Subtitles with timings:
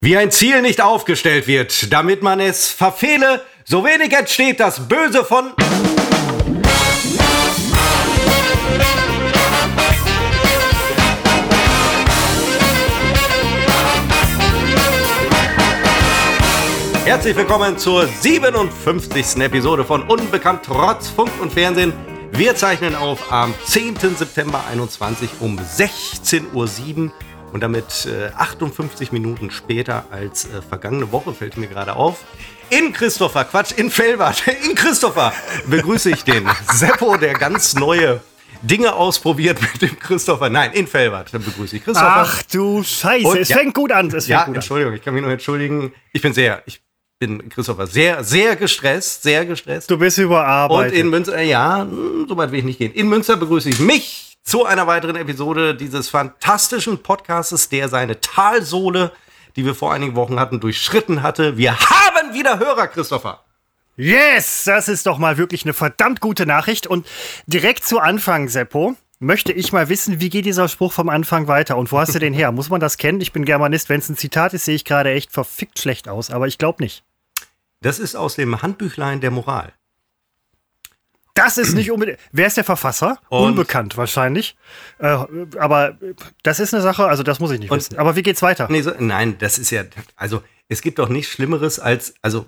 [0.00, 5.24] Wie ein Ziel nicht aufgestellt wird, damit man es verfehle, so wenig entsteht das Böse
[5.24, 5.52] von...
[17.04, 19.38] Herzlich willkommen zur 57.
[19.40, 21.92] Episode von Unbekannt trotz Funk und Fernsehen.
[22.30, 23.96] Wir zeichnen auf am 10.
[24.16, 27.12] September 21 um 16.07 Uhr
[27.52, 32.24] und damit äh, 58 Minuten später als äh, vergangene Woche fällt mir gerade auf.
[32.70, 35.32] In Christopher, Quatsch, in Fellbad, in Christopher
[35.66, 38.20] begrüße ich den Seppo, der ganz neue
[38.62, 40.50] Dinge ausprobiert mit dem Christopher.
[40.50, 42.26] Nein, in Fellbad dann begrüße ich Christopher.
[42.26, 44.08] Ach du Scheiße, und, es ja, fängt gut an.
[44.08, 45.92] Es ja, gut Entschuldigung, ich kann mich nur entschuldigen.
[46.12, 46.80] Ich bin sehr, ich
[47.18, 49.90] bin Christopher sehr, sehr gestresst, sehr gestresst.
[49.90, 50.92] Du bist überarbeitet.
[50.92, 52.92] Und in Münster, ja, hm, so weit will ich nicht gehen.
[52.92, 59.12] In Münster begrüße ich mich, zu einer weiteren Episode dieses fantastischen Podcastes, der seine Talsohle,
[59.56, 61.58] die wir vor einigen Wochen hatten, durchschritten hatte.
[61.58, 63.44] Wir haben wieder Hörer, Christopher.
[63.96, 66.86] Yes, das ist doch mal wirklich eine verdammt gute Nachricht.
[66.86, 67.06] Und
[67.46, 71.76] direkt zu Anfang, Seppo, möchte ich mal wissen, wie geht dieser Spruch vom Anfang weiter
[71.76, 72.50] und wo hast du den her?
[72.50, 73.20] Muss man das kennen?
[73.20, 73.90] Ich bin Germanist.
[73.90, 76.82] Wenn es ein Zitat ist, sehe ich gerade echt verfickt schlecht aus, aber ich glaube
[76.82, 77.04] nicht.
[77.82, 79.74] Das ist aus dem Handbüchlein der Moral.
[81.38, 82.18] Das ist nicht unbedingt.
[82.32, 83.18] Wer ist der Verfasser?
[83.28, 84.56] Und Unbekannt wahrscheinlich.
[84.98, 85.16] Äh,
[85.58, 85.96] aber
[86.42, 87.98] das ist eine Sache, also das muss ich nicht wissen.
[87.98, 88.66] Aber wie geht's weiter?
[88.70, 89.84] Nee, so, nein, das ist ja,
[90.16, 92.46] also es gibt doch nichts Schlimmeres als, also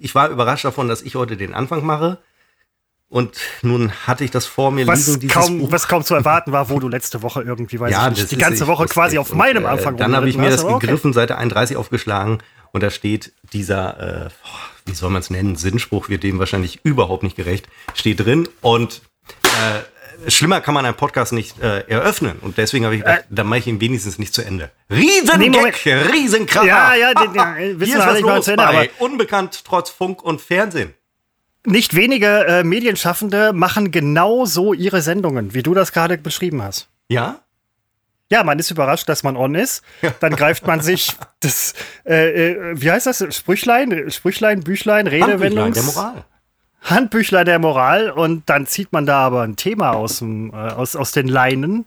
[0.00, 2.18] ich war überrascht davon, dass ich heute den Anfang mache.
[3.08, 5.70] Und nun hatte ich das vor mir was liegen, kaum, Buch.
[5.70, 8.38] Was kaum zu erwarten war, wo du letzte Woche irgendwie, weiß ja, ich nicht, die
[8.38, 11.12] ganze Woche quasi auf meinem Anfang äh, Dann habe ich mir das gegriffen, okay.
[11.12, 12.38] Seite 31 aufgeschlagen
[12.72, 14.30] und da steht dieser, äh,
[14.86, 19.02] wie soll man es nennen, Sinnspruch wird dem wahrscheinlich überhaupt nicht gerecht, steht drin und
[19.42, 23.24] äh, schlimmer kann man einen Podcast nicht äh, eröffnen und deswegen habe ich gedacht, äh,
[23.30, 24.70] dann mache ich ihn wenigstens nicht zu Ende.
[24.90, 25.50] Riesen nee,
[26.12, 26.66] Riesenkracher.
[26.66, 30.40] Ja, ja, den, ja wissen Hier ist was los Ende, bei Unbekannt trotz Funk und
[30.40, 30.94] Fernsehen.
[31.64, 36.88] Nicht wenige äh, Medienschaffende machen genau so ihre Sendungen, wie du das gerade beschrieben hast.
[37.08, 37.40] Ja?
[38.32, 39.82] Ja, man ist überrascht, dass man on ist.
[40.20, 41.74] Dann greift man sich das,
[42.06, 43.22] äh, äh, wie heißt das?
[43.36, 45.74] Sprüchlein, Sprüchlein, Büchlein, Redewendung.
[45.74, 46.24] der Moral.
[46.80, 50.96] Handbüchlein der Moral und dann zieht man da aber ein Thema aus, dem, äh, aus,
[50.96, 51.86] aus den Leinen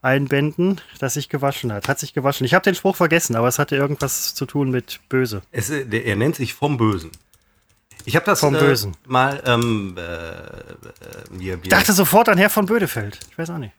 [0.00, 1.88] einbänden, das sich gewaschen hat.
[1.88, 2.46] Hat sich gewaschen.
[2.46, 5.42] Ich habe den Spruch vergessen, aber es hatte irgendwas zu tun mit Böse.
[5.50, 7.10] Es, äh, der, er nennt sich vom Bösen.
[8.06, 8.96] Ich habe das vom äh, Bösen.
[9.06, 9.42] mal.
[9.44, 10.40] Ähm, äh, äh,
[11.30, 11.64] mir, mir.
[11.64, 13.18] Ich dachte sofort an Herr von Bödefeld.
[13.30, 13.74] Ich weiß auch nicht.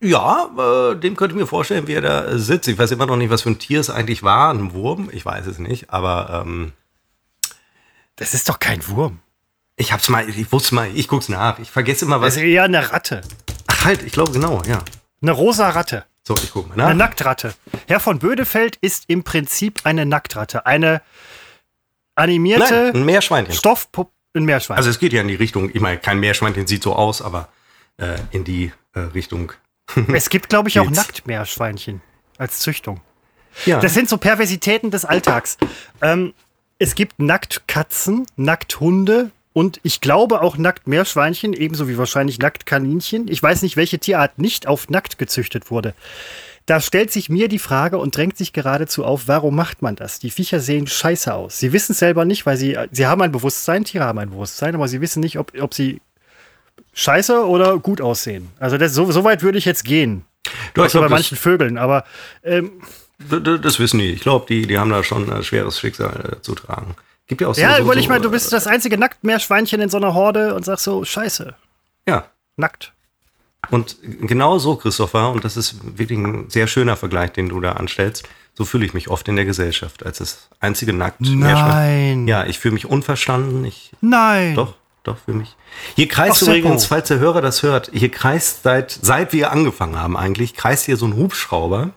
[0.00, 2.68] Ja, äh, dem könnte ich mir vorstellen, wie er da sitzt.
[2.68, 4.52] Ich weiß immer noch nicht, was für ein Tier es eigentlich war.
[4.52, 5.08] Ein Wurm?
[5.12, 6.44] Ich weiß es nicht, aber.
[6.46, 6.72] Ähm,
[8.16, 9.20] das ist doch kein Wurm.
[9.76, 11.58] Ich hab's mal, ich wusste mal, ich guck's nach.
[11.58, 12.34] Ich vergesse immer was.
[12.34, 13.22] Das ist eher eine Ratte.
[13.66, 14.82] Ach halt, ich glaube genau, ja.
[15.20, 16.04] Eine rosa Ratte.
[16.26, 16.86] So, ich guck mal nach.
[16.88, 17.54] Eine Nacktratte.
[17.86, 20.66] Herr von Bödefeld ist im Prinzip eine Nacktratte.
[20.66, 21.00] Eine
[22.14, 23.54] animierte Nein, ein Meerschweinchen.
[23.54, 24.12] Stoffpuppe.
[24.34, 24.78] Ein Meerschweinchen.
[24.78, 27.48] Also es geht ja in die Richtung, ich meine, kein Meerschweinchen sieht so aus, aber
[27.96, 29.52] äh, in die äh, Richtung
[30.12, 32.00] es gibt, glaube ich, auch Nacktmeerschweinchen
[32.36, 33.00] als Züchtung.
[33.66, 33.80] Ja.
[33.80, 35.58] Das sind so Perversitäten des Alltags.
[36.00, 36.34] Ähm,
[36.78, 43.26] es gibt Nacktkatzen, Nackthunde und ich glaube auch Nacktmeerschweinchen, ebenso wie wahrscheinlich Nacktkaninchen.
[43.28, 45.94] Ich weiß nicht, welche Tierart nicht auf nackt gezüchtet wurde.
[46.66, 50.18] Da stellt sich mir die Frage und drängt sich geradezu auf, warum macht man das?
[50.18, 51.58] Die Viecher sehen scheiße aus.
[51.58, 54.74] Sie wissen es selber nicht, weil sie, sie haben ein Bewusstsein, Tiere haben ein Bewusstsein,
[54.74, 56.02] aber sie wissen nicht, ob, ob sie
[56.98, 58.50] scheiße oder gut aussehen.
[58.58, 60.24] Also das, so, so weit würde ich jetzt gehen.
[60.74, 62.04] Du hast bei manchen Vögeln, aber
[62.42, 62.72] ähm,
[63.18, 64.10] das, das wissen die.
[64.10, 66.94] Ich glaube, die, die haben da schon ein schweres Schicksal äh, zu tragen.
[67.26, 67.60] Gibt ja auch so.
[67.60, 70.64] Ja, so, überleg so, mal, du bist das einzige Nacktmeerschweinchen in so einer Horde und
[70.64, 71.54] sagst so, scheiße.
[72.06, 72.26] Ja.
[72.56, 72.92] Nackt.
[73.70, 77.72] Und genau so, Christopher, und das ist wirklich ein sehr schöner Vergleich, den du da
[77.72, 81.20] anstellst, so fühle ich mich oft in der Gesellschaft, als das einzige Nackt.
[81.20, 82.26] Nein.
[82.26, 83.64] Ja, ich fühle mich unverstanden.
[83.64, 84.54] Ich, Nein.
[84.54, 85.56] Doch doch für mich.
[85.96, 89.96] Hier kreist Ach, übrigens, falls der Hörer das hört, hier kreist seit, seit wir angefangen
[89.96, 91.90] haben eigentlich, kreist hier so ein Hubschrauber.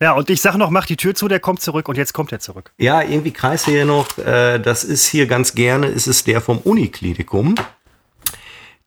[0.00, 2.30] Ja, und ich sag noch, mach die Tür zu, der kommt zurück und jetzt kommt
[2.30, 2.72] er zurück.
[2.78, 6.58] Ja, irgendwie kreist hier noch, äh, das ist hier ganz gerne, ist es der vom
[6.58, 7.56] Uniklinikum,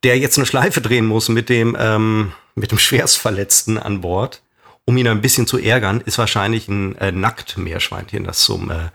[0.03, 4.41] der jetzt eine Schleife drehen muss mit dem, ähm, mit dem Schwerstverletzten an Bord,
[4.85, 8.89] um ihn ein bisschen zu ärgern, ist wahrscheinlich ein äh, Nacktmeerschweinchen, das zum äh,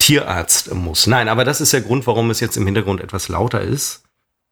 [0.00, 1.06] Tierarzt muss.
[1.06, 4.02] Nein, aber das ist der Grund, warum es jetzt im Hintergrund etwas lauter ist.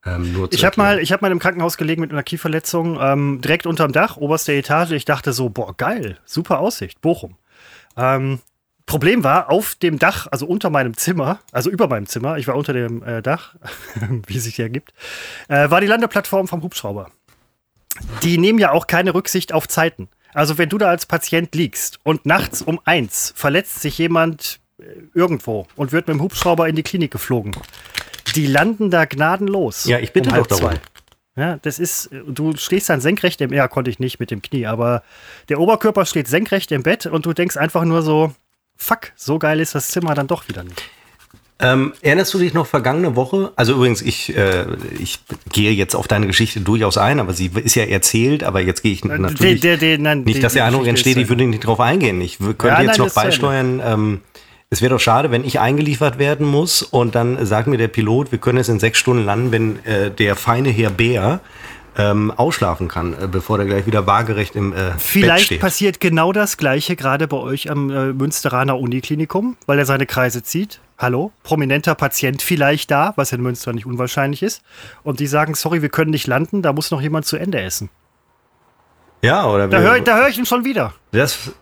[0.05, 3.67] Ähm, ich habe mal, ich habe mal im Krankenhaus gelegen mit einer Kieferverletzung, ähm, direkt
[3.67, 4.93] unterm Dach, oberste Etage.
[4.93, 7.37] Ich dachte so, boah, geil, super Aussicht, Bochum.
[7.97, 8.39] Ähm,
[8.87, 12.55] Problem war, auf dem Dach, also unter meinem Zimmer, also über meinem Zimmer, ich war
[12.55, 13.55] unter dem äh, Dach,
[14.27, 14.93] wie es sich ergibt,
[15.49, 17.11] äh, war die Landeplattform vom Hubschrauber.
[18.23, 20.09] Die nehmen ja auch keine Rücksicht auf Zeiten.
[20.33, 24.61] Also wenn du da als Patient liegst und nachts um eins verletzt sich jemand
[25.15, 27.53] irgendwo und wird mit dem Hubschrauber in die Klinik geflogen,
[28.35, 29.85] die landen da gnadenlos.
[29.85, 30.71] Ja, ich bitte um doch darum.
[30.71, 30.81] Zwei.
[31.37, 34.67] Ja, das ist, du stehst dann senkrecht im, ja, konnte ich nicht mit dem Knie,
[34.67, 35.05] aber
[35.49, 38.33] der Oberkörper steht senkrecht im Bett und du denkst einfach nur so,
[38.77, 40.83] fuck, so geil ist das Zimmer dann doch wieder nicht.
[41.61, 43.53] Ähm, erinnerst du dich noch vergangene Woche?
[43.57, 44.67] Also übrigens, ich, äh,
[44.99, 45.21] ich
[45.53, 48.93] gehe jetzt auf deine Geschichte durchaus ein, aber sie ist ja erzählt, aber jetzt gehe
[48.93, 51.67] ich äh, natürlich der, der, der, nein, nicht, dass der Eindruck entsteht, ich würde nicht
[51.67, 52.21] drauf eingehen.
[52.21, 53.83] Ich könnte ja, jetzt nein, noch beisteuern.
[53.85, 54.21] Ähm,
[54.71, 58.33] es wäre doch schade, wenn ich eingeliefert werden muss und dann sagt mir der Pilot,
[58.33, 61.41] wir können es in sechs Stunden landen, wenn äh, der feine Herr Bär
[61.97, 65.61] ähm, ausschlafen kann, äh, bevor der gleich wieder waagerecht im äh, Vielleicht Bett steht.
[65.61, 70.43] passiert genau das Gleiche gerade bei euch am äh, Münsteraner Uniklinikum, weil er seine Kreise
[70.43, 70.81] zieht.
[70.99, 74.63] Hallo, prominenter Patient vielleicht da, was in Münster nicht unwahrscheinlich ist.
[75.03, 77.89] Und die sagen, sorry, wir können nicht landen, da muss noch jemand zu Ende essen.
[79.23, 79.67] Ja, oder?
[79.67, 80.93] Da höre hör ich ihn schon wieder.
[81.11, 81.53] Das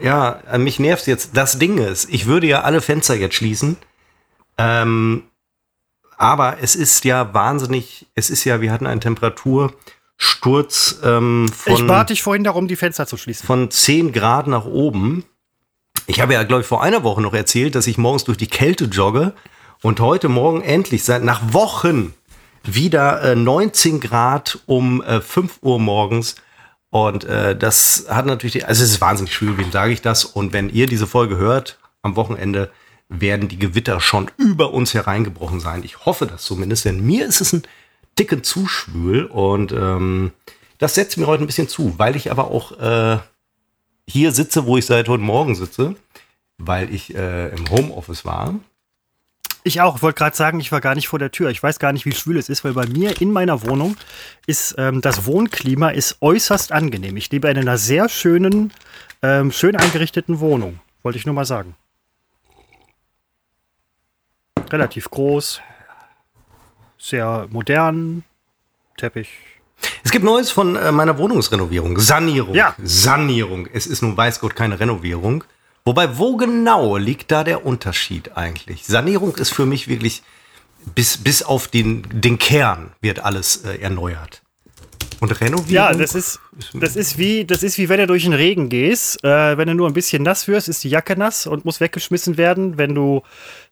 [0.00, 1.30] ja, mich nervt jetzt.
[1.34, 3.76] Das Ding ist, ich würde ja alle Fenster jetzt schließen.
[4.58, 5.24] Ähm,
[6.18, 11.74] aber es ist ja wahnsinnig, es ist ja, wir hatten einen Temperatursturz ähm, von.
[11.74, 13.46] Ich bat dich vorhin darum, die Fenster zu schließen.
[13.46, 15.24] Von 10 Grad nach oben.
[16.06, 18.46] Ich habe ja, glaube ich, vor einer Woche noch erzählt, dass ich morgens durch die
[18.46, 19.34] Kälte jogge
[19.82, 22.14] und heute Morgen endlich seit nach Wochen
[22.62, 26.36] wieder äh, 19 Grad um äh, 5 Uhr morgens
[26.96, 30.24] und äh, das hat natürlich, die, also es ist wahnsinnig schwül, wem sage ich das?
[30.24, 32.70] Und wenn ihr diese Folge hört, am Wochenende
[33.08, 35.82] werden die Gewitter schon über uns hereingebrochen sein.
[35.84, 37.62] Ich hoffe das zumindest, denn mir ist es ein
[38.18, 40.32] dicken zu schwül und ähm,
[40.78, 43.18] das setzt mir heute ein bisschen zu, weil ich aber auch äh,
[44.08, 45.96] hier sitze, wo ich seit heute Morgen sitze,
[46.56, 48.54] weil ich äh, im Homeoffice war
[49.66, 49.96] ich auch.
[49.96, 51.50] Ich wollte gerade sagen, ich war gar nicht vor der Tür.
[51.50, 53.96] Ich weiß gar nicht, wie schwül es ist, weil bei mir in meiner Wohnung
[54.46, 57.16] ist ähm, das Wohnklima ist äußerst angenehm.
[57.16, 58.72] Ich lebe in einer sehr schönen,
[59.22, 60.80] ähm, schön eingerichteten Wohnung.
[61.02, 61.74] Wollte ich nur mal sagen.
[64.70, 65.60] Relativ groß,
[66.98, 68.24] sehr modern,
[68.96, 69.28] Teppich.
[70.02, 71.98] Es gibt Neues von äh, meiner Wohnungsrenovierung.
[71.98, 72.54] Sanierung.
[72.54, 72.74] Ja.
[72.82, 73.68] Sanierung.
[73.72, 75.44] Es ist nun weiß Gott keine Renovierung.
[75.86, 78.84] Wobei, wo genau liegt da der Unterschied eigentlich?
[78.84, 80.24] Sanierung ist für mich wirklich,
[80.96, 84.42] bis, bis auf den, den Kern wird alles äh, erneuert.
[85.20, 85.72] Und Renovierung?
[85.72, 86.40] Ja, das ist,
[86.74, 89.22] das ist wie, das ist wie wenn du durch den Regen gehst.
[89.22, 92.36] Äh, wenn du nur ein bisschen nass wirst, ist die Jacke nass und muss weggeschmissen
[92.36, 92.78] werden.
[92.78, 93.22] Wenn du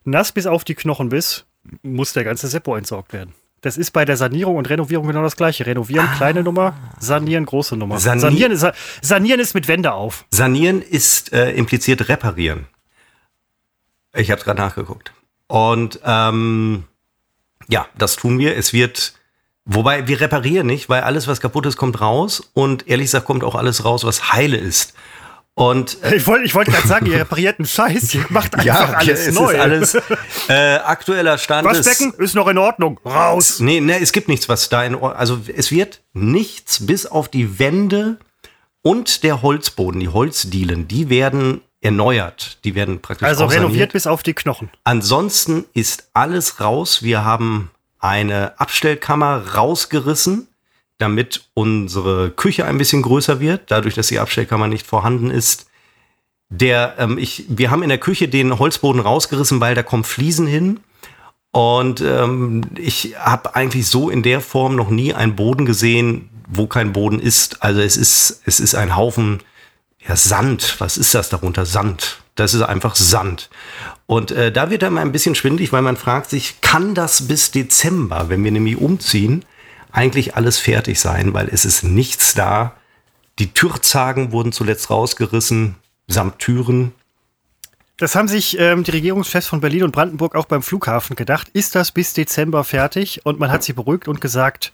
[0.05, 1.45] nass bis auf die Knochen bist,
[1.83, 3.33] muss der ganze Seppo entsorgt werden.
[3.65, 5.65] Das ist bei der Sanierung und Renovierung genau das gleiche.
[5.65, 6.15] Renovieren, ah.
[6.15, 7.99] kleine Nummer, sanieren, große Nummer.
[7.99, 8.67] Sanier sanieren, ist,
[9.01, 10.25] sanieren ist mit Wände auf.
[10.29, 12.67] Sanieren ist äh, impliziert reparieren.
[14.13, 15.13] Ich habe es gerade nachgeguckt.
[15.47, 16.83] Und ähm,
[17.67, 18.55] ja, das tun wir.
[18.55, 19.15] Es wird,
[19.65, 22.47] wobei wir reparieren nicht, weil alles, was kaputt ist, kommt raus.
[22.53, 24.93] Und ehrlich gesagt kommt auch alles raus, was heile ist.
[25.55, 28.65] Und äh, ich wollte ich wollte gerade sagen, ihr repariert einen Scheiß, ihr macht einfach
[28.65, 29.53] ja, alles es neu.
[29.53, 29.97] Ist alles
[30.49, 32.99] äh, aktueller Stand Waschbecken ist, ist noch in Ordnung.
[33.05, 33.59] Raus.
[33.59, 35.13] Nee, nee, es gibt nichts, was da in Ordnung.
[35.13, 38.17] Also es wird nichts bis auf die Wände
[38.81, 42.57] und der Holzboden, die Holzdielen, die werden erneuert.
[42.63, 44.69] Die werden praktisch Also renoviert bis auf die Knochen.
[44.83, 47.01] Ansonsten ist alles raus.
[47.01, 50.47] Wir haben eine Abstellkammer rausgerissen
[50.97, 55.67] damit unsere Küche ein bisschen größer wird, dadurch, dass die Abstellkammer nicht vorhanden ist.
[56.49, 60.47] Der, ähm, ich, wir haben in der Küche den Holzboden rausgerissen, weil da kommen Fliesen
[60.47, 60.79] hin.
[61.51, 66.67] Und ähm, ich habe eigentlich so in der Form noch nie einen Boden gesehen, wo
[66.67, 67.63] kein Boden ist.
[67.63, 69.39] Also es ist, es ist ein Haufen
[70.07, 70.75] ja, Sand.
[70.79, 71.65] Was ist das darunter?
[71.65, 72.21] Sand.
[72.35, 73.49] Das ist einfach Sand.
[74.05, 77.51] Und äh, da wird dann ein bisschen schwindlig, weil man fragt sich, kann das bis
[77.51, 79.45] Dezember, wenn wir nämlich umziehen,
[79.95, 82.75] eigentlich alles fertig sein, weil es ist nichts da.
[83.39, 85.75] Die Türzagen wurden zuletzt rausgerissen,
[86.07, 86.93] samt Türen.
[87.97, 91.49] Das haben sich ähm, die Regierungschefs von Berlin und Brandenburg auch beim Flughafen gedacht.
[91.53, 93.25] Ist das bis Dezember fertig?
[93.25, 94.73] Und man hat sie beruhigt und gesagt,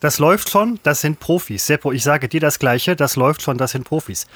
[0.00, 1.66] das läuft schon, das sind Profis.
[1.66, 4.26] Seppo, ich sage dir das Gleiche, das läuft schon, das sind Profis.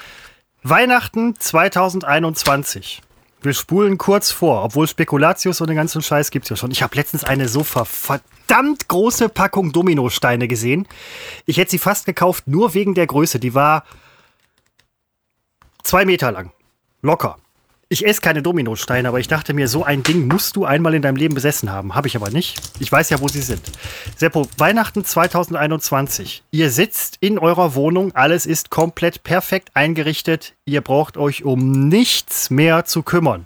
[0.63, 3.01] Weihnachten 2021.
[3.43, 6.69] Wir spulen kurz vor, obwohl Spekulatius und den ganzen Scheiß gibt es ja schon.
[6.69, 10.87] Ich habe letztens eine so verdammt große Packung Dominosteine gesehen.
[11.47, 13.39] Ich hätte sie fast gekauft, nur wegen der Größe.
[13.39, 13.83] Die war
[15.81, 16.51] zwei Meter lang.
[17.01, 17.39] Locker.
[17.91, 21.01] Ich esse keine Dominosteine, aber ich dachte mir, so ein Ding musst du einmal in
[21.01, 21.93] deinem Leben besessen haben.
[21.93, 22.57] Habe ich aber nicht.
[22.79, 23.61] Ich weiß ja, wo sie sind.
[24.15, 26.41] Seppo, Weihnachten 2021.
[26.51, 30.53] Ihr sitzt in eurer Wohnung, alles ist komplett perfekt eingerichtet.
[30.63, 33.45] Ihr braucht euch um nichts mehr zu kümmern.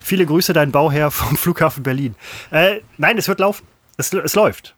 [0.00, 2.14] Viele Grüße, dein Bauherr vom Flughafen Berlin.
[2.50, 3.66] Äh, nein, es wird laufen.
[3.96, 4.76] Es, es läuft.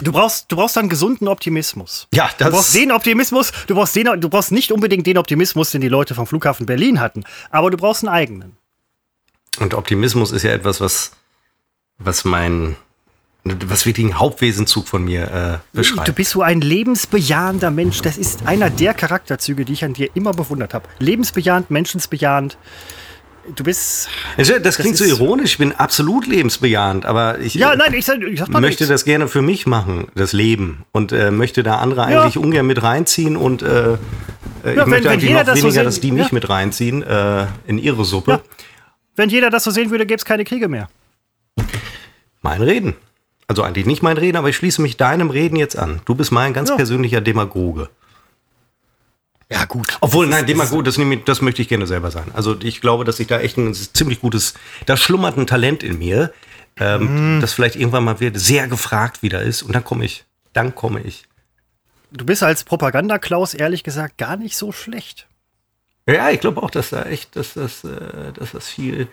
[0.00, 2.06] Du brauchst, du brauchst einen gesunden Optimismus.
[2.12, 2.48] Ja, das.
[2.48, 5.88] Du brauchst den Optimismus, du brauchst den, du brauchst nicht unbedingt den Optimismus, den die
[5.88, 8.56] Leute vom Flughafen Berlin hatten, aber du brauchst einen eigenen.
[9.58, 11.12] Und Optimismus ist ja etwas, was,
[11.98, 12.76] was mein,
[13.44, 16.08] was wirklich ein Hauptwesenzug von mir äh, beschreibt.
[16.08, 18.02] Du bist so ein lebensbejahender Mensch.
[18.02, 20.88] Das ist einer der Charakterzüge, die ich an dir immer bewundert habe.
[20.98, 22.58] Lebensbejahend, menschensbejahend
[23.54, 24.08] du bist.
[24.36, 28.22] Das, das klingt so ironisch, ich bin absolut lebensbejahend, aber ich, ja, nein, ich, sag,
[28.22, 28.88] ich sag möchte nichts.
[28.88, 30.84] das gerne für mich machen, das Leben.
[30.92, 32.22] Und äh, möchte da andere ja.
[32.22, 33.96] eigentlich ungern mit reinziehen und äh, äh
[34.70, 36.34] ich ja, möchte eigentlich noch das weniger, so dass die mich ja.
[36.34, 38.42] mit reinziehen äh, in ihre Suppe.
[39.14, 40.88] Wenn jeder das so sehen würde, gäbe es keine Kriege mehr.
[42.42, 42.94] Mein Reden.
[43.48, 46.00] Also eigentlich nicht mein Reden, aber ich schließe mich deinem Reden jetzt an.
[46.04, 47.88] Du bist mein ganz persönlicher Demagoge.
[49.50, 49.96] Ja, gut.
[50.00, 52.26] Obwohl, nein, Demagoge, das, das möchte ich gerne selber sein.
[52.34, 54.54] Also ich glaube, dass ich da echt ein ziemlich gutes,
[54.86, 56.32] da schlummert ein Talent in mir,
[56.78, 57.40] ähm, mm.
[57.40, 59.62] das vielleicht irgendwann mal wird, sehr gefragt wieder ist.
[59.62, 60.24] Und dann komme ich.
[60.52, 61.24] Dann komme ich.
[62.10, 65.28] Du bist als Propagandaklaus ehrlich gesagt gar nicht so schlecht.
[66.08, 69.08] Ja, ich glaube auch, dass da echt, dass das, äh, dass das viel,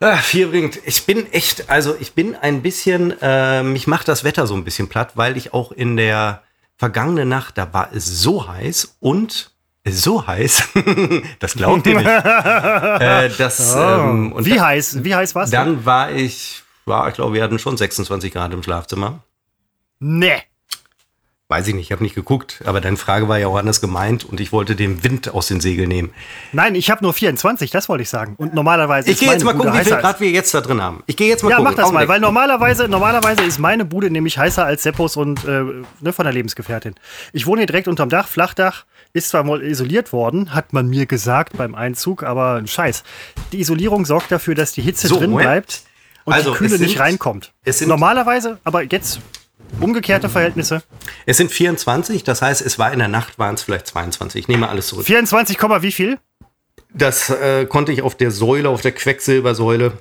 [0.00, 0.78] ah, viel bringt.
[0.84, 4.64] Ich bin echt, also ich bin ein bisschen, äh, mich macht das Wetter so ein
[4.64, 6.42] bisschen platt, weil ich auch in der
[6.76, 9.52] vergangene Nacht, da war es so heiß und
[9.86, 10.70] so heiß,
[11.38, 12.06] das glaubt ihr nicht.
[12.06, 13.80] äh, das, oh.
[13.80, 15.04] ähm, und wie da, heiß?
[15.04, 15.50] Wie heiß war es?
[15.50, 19.22] Dann war ich, war, ich glaube, wir hatten schon 26 Grad im Schlafzimmer.
[19.98, 20.42] Nee.
[21.48, 24.24] Weiß ich nicht, ich habe nicht geguckt, aber deine Frage war ja auch anders gemeint
[24.24, 26.10] und ich wollte den Wind aus den Segeln nehmen.
[26.52, 28.34] Nein, ich habe nur 24, das wollte ich sagen.
[28.38, 31.02] Und normalerweise Ich gehe jetzt mal gucken, wie viel Grad wir jetzt da drin haben.
[31.06, 31.72] Ich gehe jetzt mal ja, gucken.
[31.72, 35.44] Ja, mach das mal, weil normalerweise, normalerweise ist meine Bude nämlich heißer als Seppos und
[35.44, 35.64] äh,
[36.00, 36.94] ne, von der Lebensgefährtin.
[37.34, 41.04] Ich wohne hier direkt unterm Dach, Flachdach, ist zwar mal isoliert worden, hat man mir
[41.04, 43.04] gesagt beim Einzug, aber ein Scheiß.
[43.52, 45.82] Die Isolierung sorgt dafür, dass die Hitze so, drin bleibt
[46.24, 47.52] und also, die Kühle sind, nicht reinkommt.
[47.86, 49.20] Normalerweise, aber jetzt
[49.80, 50.82] Umgekehrte Verhältnisse?
[51.26, 54.42] Es sind 24, das heißt, es war in der Nacht, waren es vielleicht 22.
[54.42, 55.04] Ich nehme alles zurück.
[55.04, 56.18] 24, wie viel?
[56.92, 59.92] Das äh, konnte ich auf der Säule, auf der Quecksilbersäule.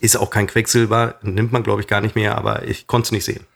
[0.00, 3.12] Ist auch kein Quecksilber, nimmt man, glaube ich, gar nicht mehr, aber ich konnte es
[3.12, 3.46] nicht sehen.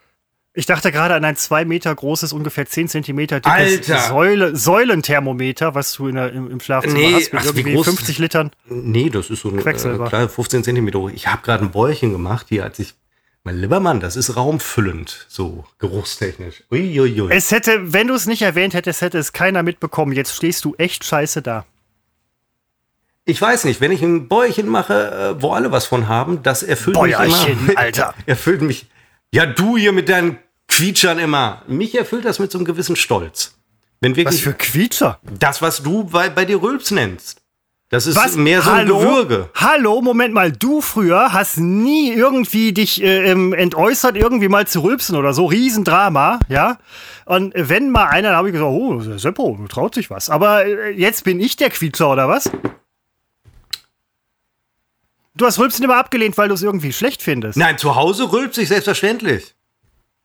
[0.55, 5.95] Ich dachte gerade an ein zwei Meter großes, ungefähr 10 Zentimeter dickes Säule, Säulenthermometer, was
[5.95, 8.51] du in der, im, im Schlafzimmer nee, hast, mit ach, irgendwie groß, 50 Litern.
[8.69, 11.11] Nee, das ist so ein äh, 15 Zentimeter hoch.
[11.11, 12.95] Ich habe gerade ein Bäuerchen gemacht, hier, als ich
[13.45, 16.63] mein lieber Mann, das ist raumfüllend, so geruchstechnisch.
[16.71, 17.33] Uiuiui.
[17.33, 20.13] Es hätte, wenn du es nicht erwähnt hättest, hätte es keiner mitbekommen.
[20.13, 21.65] Jetzt stehst du echt scheiße da.
[23.25, 26.63] Ich weiß nicht, wenn ich ein Bäuerchen mache, äh, wo alle was von haben, das
[26.63, 27.77] erfüllt Bäuerchen, mich immer.
[27.79, 28.15] Alter.
[28.27, 28.87] Erfüllt mich.
[29.33, 31.63] Ja, du hier mit deinen Quietschern immer.
[31.67, 33.55] Mich erfüllt das mit so einem gewissen Stolz.
[34.01, 35.21] Wenn wirklich, was für Quietscher?
[35.39, 37.42] Das, was du bei, bei dir Rülps nennst.
[37.93, 38.37] Das ist Was?
[38.37, 39.01] mehr so Hallo?
[39.01, 39.51] ein Gewürge.
[39.55, 44.81] Hallo, Moment mal, du früher hast nie irgendwie dich äh, ähm, entäußert, irgendwie mal zu
[44.81, 45.45] rülpsen oder so.
[45.45, 46.79] Riesendrama, ja.
[47.27, 50.31] Und wenn mal einer, da habe ich gesagt, oh, Seppo, du traut sich was.
[50.31, 52.51] Aber äh, jetzt bin ich der Quietscher, oder was?
[55.35, 57.59] Du hast Rülpsen immer abgelehnt, weil du es irgendwie schlecht findest.
[57.59, 59.55] Nein, zu Hause rülpst ich selbstverständlich.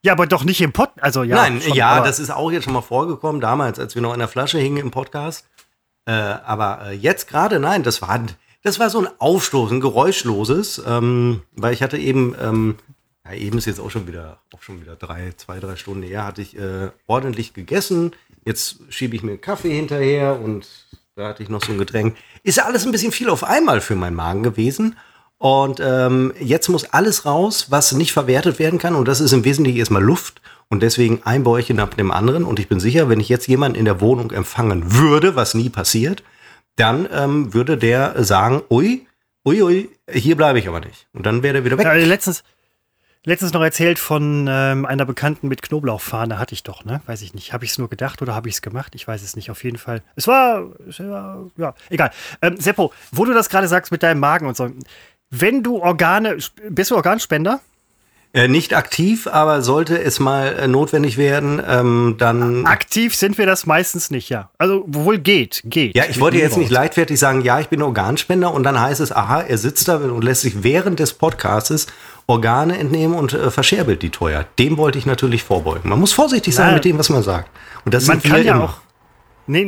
[0.04, 0.92] Ja, aber doch nicht im Pod.
[1.02, 1.36] Also ja.
[1.36, 4.20] Nein, schon, ja, das ist auch jetzt schon mal vorgekommen, damals, als wir noch in
[4.20, 5.50] der Flasche hingen im Podcast.
[6.08, 8.26] Äh, aber äh, jetzt gerade, nein, das war,
[8.64, 12.76] das war so ein Aufstoß, ein geräuschloses, ähm, weil ich hatte eben, ähm,
[13.26, 16.26] ja, eben ist jetzt auch schon wieder, auch schon wieder drei, zwei, drei Stunden her,
[16.26, 18.14] hatte ich äh, ordentlich gegessen.
[18.46, 20.66] Jetzt schiebe ich mir einen Kaffee hinterher und
[21.16, 22.16] da hatte ich noch so ein Getränk.
[22.44, 24.96] Ist ja alles ein bisschen viel auf einmal für meinen Magen gewesen.
[25.40, 28.96] Und ähm, jetzt muss alles raus, was nicht verwertet werden kann.
[28.96, 30.42] Und das ist im Wesentlichen erstmal Luft.
[30.70, 32.44] Und deswegen ein Bäuerchen nach dem anderen.
[32.44, 35.70] Und ich bin sicher, wenn ich jetzt jemanden in der Wohnung empfangen würde, was nie
[35.70, 36.24] passiert,
[36.76, 39.06] dann ähm, würde der sagen, ui,
[39.46, 41.08] ui, ui, hier bleibe ich aber nicht.
[41.14, 41.86] Und dann wäre der wieder weg.
[41.86, 42.44] Ja, letztens,
[43.24, 47.02] letztens noch erzählt von ähm, einer Bekannten mit Knoblauchfahne, hatte ich doch, ne?
[47.06, 47.54] Weiß ich nicht.
[47.54, 48.94] Habe ich es nur gedacht oder habe ich es gemacht?
[48.94, 49.50] Ich weiß es nicht.
[49.50, 50.04] Auf jeden Fall.
[50.16, 52.12] Es war, es war ja, egal.
[52.42, 54.70] Ähm, Seppo, wo du das gerade sagst mit deinem Magen und so.
[55.30, 56.38] Wenn du Organe,
[56.70, 57.62] bist du Organspender?
[58.38, 62.68] Äh, nicht aktiv, aber sollte es mal äh, notwendig werden, ähm, dann.
[62.68, 64.52] Aktiv sind wir das meistens nicht, ja.
[64.60, 65.96] Also wohl geht, geht.
[65.96, 69.12] Ja, ich wollte jetzt nicht leichtfertig sagen, ja, ich bin Organspender und dann heißt es,
[69.12, 71.88] aha, er sitzt da und lässt sich während des Podcastes
[72.28, 74.46] Organe entnehmen und äh, verscherbelt die teuer.
[74.60, 75.90] Dem wollte ich natürlich vorbeugen.
[75.90, 76.76] Man muss vorsichtig sein Nein.
[76.76, 77.50] mit dem, was man sagt.
[77.86, 78.66] Und das man kann ja immer.
[78.66, 78.78] auch.
[79.48, 79.68] Nee,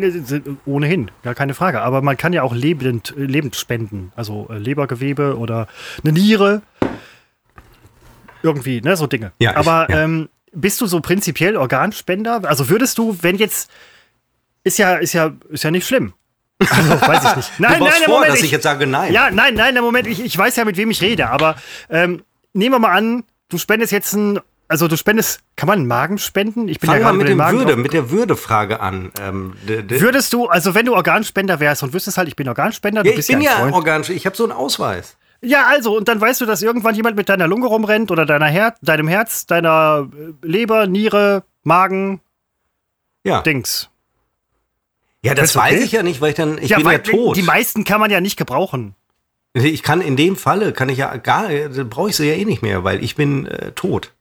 [0.67, 1.81] ohnehin, gar keine Frage.
[1.81, 4.11] Aber man kann ja auch lebend, lebend spenden.
[4.15, 5.67] Also Lebergewebe oder
[6.03, 6.61] eine Niere
[8.43, 9.31] irgendwie, ne, so Dinge.
[9.39, 10.03] Ja, Aber ich, ja.
[10.03, 12.41] Ähm, bist du so prinzipiell Organspender?
[12.43, 13.69] Also würdest du, wenn jetzt,
[14.63, 16.13] ist ja, ist ja, ist ja nicht schlimm.
[16.59, 17.51] Also, weiß ich nicht.
[17.59, 19.13] Nein, du nein, vor, Moment, dass ich, ich, jetzt sage nein.
[19.13, 21.55] Ja, nein, nein, im Moment, ich, ich weiß ja, mit wem ich rede, aber
[21.89, 26.19] ähm, nehmen wir mal an, du spendest jetzt ein also du spendest, kann man Magen
[26.19, 26.67] spenden?
[26.67, 29.11] Ich bin Fang ja mal mit, dem Würde, mit der Würdefrage an.
[29.19, 33.09] Ähm, Würdest du, also wenn du Organspender wärst und wüsstest halt, ich bin Organspender, ja,
[33.09, 35.17] du bist ich bin ja, ja Organspender, ich habe so einen Ausweis.
[35.41, 38.47] Ja, also, und dann weißt du, dass irgendwann jemand mit deiner Lunge rumrennt oder deiner
[38.47, 42.21] Her deinem Herz, deiner äh, Leber, Niere, Magen,
[43.23, 43.41] ja.
[43.41, 43.89] Dings.
[45.21, 45.83] Ja, das, weiß okay?
[45.83, 47.35] ich ja nicht, weil ich dann, ich ja, bin ja tot.
[47.35, 48.95] Die meisten kann man ja nicht gebrauchen.
[49.53, 51.49] Ich kann in dem Falle, kann ich ja gar,
[51.85, 54.13] brauche ich sie ja eh nicht mehr, weil ich bin äh, tot.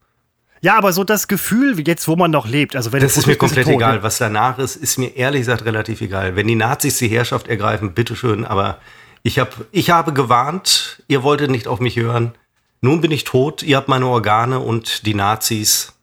[0.61, 3.27] Ja, aber so das Gefühl, wie jetzt, wo man noch lebt, also wenn das ist
[3.27, 4.03] mir komplett tot, egal.
[4.03, 6.35] Was danach ist, ist mir ehrlich gesagt relativ egal.
[6.35, 8.79] Wenn die Nazis die Herrschaft ergreifen, bitteschön, aber
[9.23, 12.33] ich, hab, ich habe gewarnt, ihr wolltet nicht auf mich hören.
[12.81, 15.93] Nun bin ich tot, ihr habt meine Organe und die Nazis.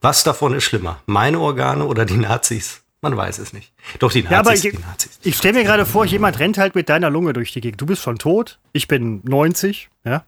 [0.00, 1.00] Was davon ist schlimmer?
[1.06, 2.82] Meine Organe oder die Nazis?
[3.00, 3.72] Man weiß es nicht.
[3.98, 4.32] Doch die Nazis.
[4.32, 5.18] Ja, aber ich, die Nazis.
[5.22, 7.80] ich stelle mir gerade vor, jemand rennt halt mit deiner Lunge durch die Gegend.
[7.80, 10.24] Du bist schon tot, ich bin 90, ja.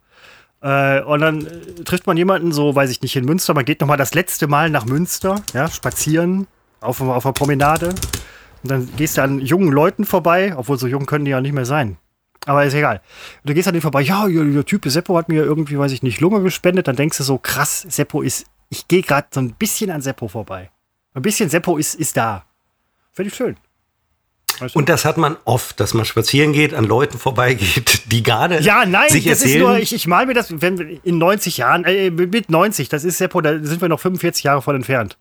[0.63, 3.55] Äh, und dann äh, trifft man jemanden, so weiß ich nicht, in Münster.
[3.55, 6.47] Man geht nochmal das letzte Mal nach Münster, ja, spazieren
[6.81, 7.95] auf, auf einer Promenade.
[8.63, 11.53] Und dann gehst du an jungen Leuten vorbei, obwohl so jung können die ja nicht
[11.53, 11.99] mehr sein.
[12.47, 13.03] Aber ist egal.
[13.45, 16.21] Du gehst an denen vorbei, ja, der Typ Seppo hat mir irgendwie, weiß ich nicht,
[16.21, 16.87] Lunge gespendet.
[16.87, 20.29] Dann denkst du so, krass, Seppo ist, ich gehe gerade so ein bisschen an Seppo
[20.29, 20.71] vorbei.
[21.13, 22.45] Ein bisschen Seppo ist, ist da.
[23.13, 23.57] Finde ich schön.
[24.61, 28.61] Weißt Und das hat man oft, dass man spazieren geht, an Leuten vorbeigeht, die gerade
[28.61, 29.63] ja, nein, sich das erzählen.
[29.63, 33.03] Ist nur, ich, ich mal mir das, wenn in 90 Jahren, äh, mit 90, das
[33.03, 35.19] ist Seppo, da sind wir noch 45 Jahre von entfernt.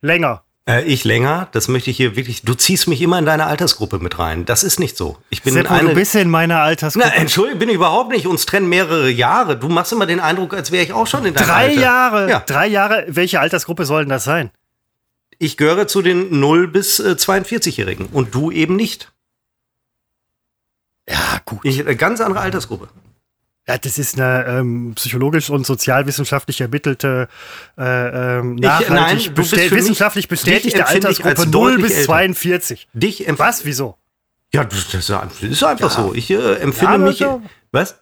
[0.00, 0.44] Länger.
[0.68, 2.42] Äh, ich länger, das möchte ich hier wirklich.
[2.42, 4.44] Du ziehst mich immer in deine Altersgruppe mit rein.
[4.44, 5.16] Das ist nicht so.
[5.30, 7.08] Ich bin Seppo, eine, du bist in meiner Altersgruppe.
[7.08, 8.26] Na, entschuldige, bin ich überhaupt nicht.
[8.26, 9.56] Uns trennen mehrere Jahre.
[9.56, 11.80] Du machst immer den Eindruck, als wäre ich auch schon in deinem Drei Alter.
[11.80, 12.30] Jahre.
[12.30, 12.40] Ja.
[12.40, 13.04] Drei Jahre.
[13.08, 14.50] Welche Altersgruppe soll denn das sein?
[15.38, 19.12] Ich gehöre zu den 0 bis äh, 42-Jährigen und du eben nicht.
[21.08, 21.60] Ja, gut.
[21.62, 22.88] Ich, eine ganz andere Altersgruppe.
[23.68, 27.28] Ja, das ist eine ähm, psychologisch und sozialwissenschaftlich ermittelte,
[27.76, 32.04] äh, ähm, nachhaltig ich, nein, bestät wissenschaftlich bestätigte Altersgruppe 0 bis älter.
[32.04, 32.88] 42.
[32.92, 33.64] Dich Was?
[33.64, 33.96] Wieso?
[34.52, 35.10] Ja, das, ist
[35.64, 36.02] einfach ja.
[36.04, 36.14] so.
[36.14, 37.18] Ich äh, empfinde ja, mich.
[37.18, 37.42] Ja.
[37.72, 37.98] Was?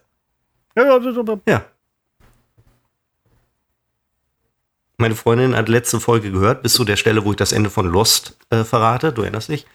[0.75, 1.65] Ja, ja, ja.
[4.97, 7.87] Meine Freundin hat letzte Folge gehört, bis zu der Stelle, wo ich das Ende von
[7.87, 9.11] Lost äh, verrate.
[9.11, 9.65] Du erinnerst dich?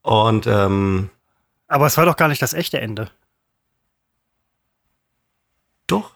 [0.00, 1.10] Und ähm,
[1.68, 3.10] aber es war doch gar nicht das echte Ende.
[5.86, 6.12] Doch.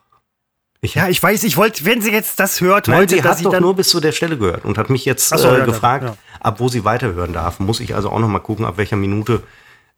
[0.86, 3.60] Ich ja, ich weiß, ich wollte, wenn sie jetzt das hört, Nein, sie hat doch
[3.60, 6.16] nur bis zu der Stelle gehört und hat mich jetzt so, äh, ja, gefragt, ja.
[6.38, 7.58] ab wo sie weiterhören darf.
[7.58, 9.42] Muss ich also auch noch mal gucken, ab welcher Minute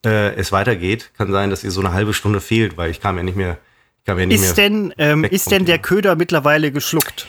[0.05, 1.11] äh, es weitergeht.
[1.18, 3.59] Kann sein, dass ihr so eine halbe Stunde fehlt, weil ich kam ja nicht mehr.
[4.07, 7.27] Kam ja nicht ist mehr denn, ähm, ist denn der Köder mittlerweile geschluckt?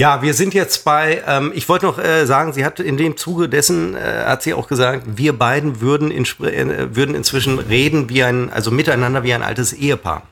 [0.00, 3.18] Ja, wir sind jetzt bei, ähm, ich wollte noch äh, sagen, sie hat in dem
[3.18, 8.08] Zuge dessen, äh, hat sie auch gesagt, wir beiden würden, in, äh, würden inzwischen reden
[8.08, 10.22] wie ein, also miteinander wie ein altes Ehepaar.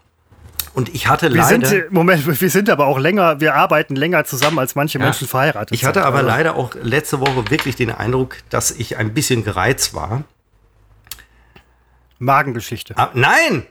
[0.76, 1.66] Und ich hatte wir leider.
[1.66, 5.26] Sind, Moment, wir sind aber auch länger, wir arbeiten länger zusammen, als manche ja, Menschen
[5.26, 6.28] verheiratet Ich hatte sind, aber also.
[6.28, 10.24] leider auch letzte Woche wirklich den Eindruck, dass ich ein bisschen gereizt war.
[12.18, 12.92] Magengeschichte.
[12.98, 13.66] Ah, nein!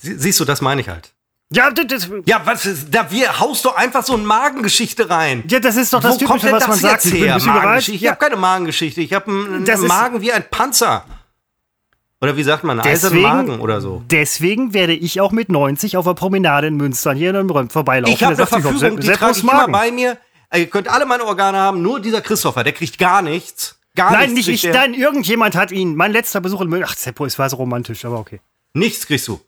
[0.00, 1.12] siehst du, das meine ich halt.
[1.50, 5.44] Ja, das, ja, was ist, da wir haust du einfach so eine Magengeschichte rein.
[5.48, 7.04] Ja, das ist doch das Wo Typische, was man sagt.
[7.04, 7.38] Ich, bin her?
[7.38, 8.04] Magengeschichte?
[8.04, 9.00] ich habe keine Magengeschichte.
[9.02, 11.04] Ich habe einen, einen Magen wie ein Panzer.
[12.20, 14.02] Oder wie sagt man, eisernen Magen oder so.
[14.10, 18.12] Deswegen werde ich auch mit 90 auf der Promenade in Münster hier in einem vorbeilaufen.
[18.12, 20.18] Ich habe eine Verfügung, die trage ich immer bei mir.
[20.54, 23.78] Ihr könnt alle meine Organe haben, nur dieser Christopher, der kriegt gar nichts.
[23.94, 25.94] Gar nein, nichts nicht ich, nein, irgendjemand hat ihn.
[25.94, 26.88] Mein letzter Besuch in Münster.
[26.90, 28.40] Ach, Seppo, es war so romantisch, aber okay.
[28.72, 29.40] Nichts kriegst du.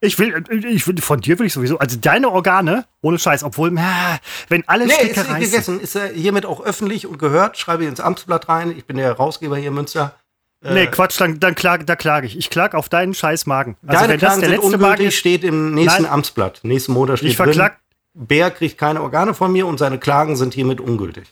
[0.00, 3.70] Ich will, ich will, von dir will ich sowieso, also deine Organe, ohne Scheiß, obwohl,
[3.70, 7.84] na, wenn alle nee, Stücke ist gegessen, ist er hiermit auch öffentlich und gehört, schreibe
[7.84, 10.16] ich ins Amtsblatt rein, ich bin der Herausgeber hier in Münster.
[10.62, 12.38] Äh, nee, Quatsch, dann, dann klage, da klage ich.
[12.38, 13.76] Ich klage auf deinen scheiß Magen.
[13.86, 16.60] Also Deine wenn Klagen das der letzte Magen ist, steht im nächsten Nein, Amtsblatt.
[16.62, 17.78] Nächsten Monat steht ich verklag,
[18.14, 21.24] drin, Bär kriegt keine Organe von mir und seine Klagen sind hiermit ungültig.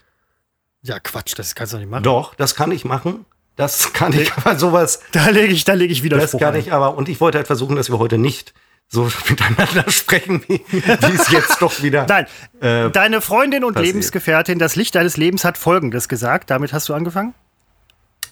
[0.82, 2.02] Ja, Quatsch, das kannst du nicht machen.
[2.02, 3.26] Doch, das kann ich machen.
[3.56, 5.00] Das kann ich aber sowas.
[5.12, 6.16] Da lege ich, da lege ich wieder.
[6.16, 8.54] Das kann ich aber, und ich wollte halt versuchen, dass wir heute nicht
[8.88, 12.06] so miteinander sprechen, wie, wie es jetzt doch wieder.
[12.08, 12.26] Nein,
[12.60, 13.94] äh, deine Freundin und passiert.
[13.94, 16.50] Lebensgefährtin, das Licht deines Lebens hat Folgendes gesagt.
[16.50, 17.34] Damit hast du angefangen?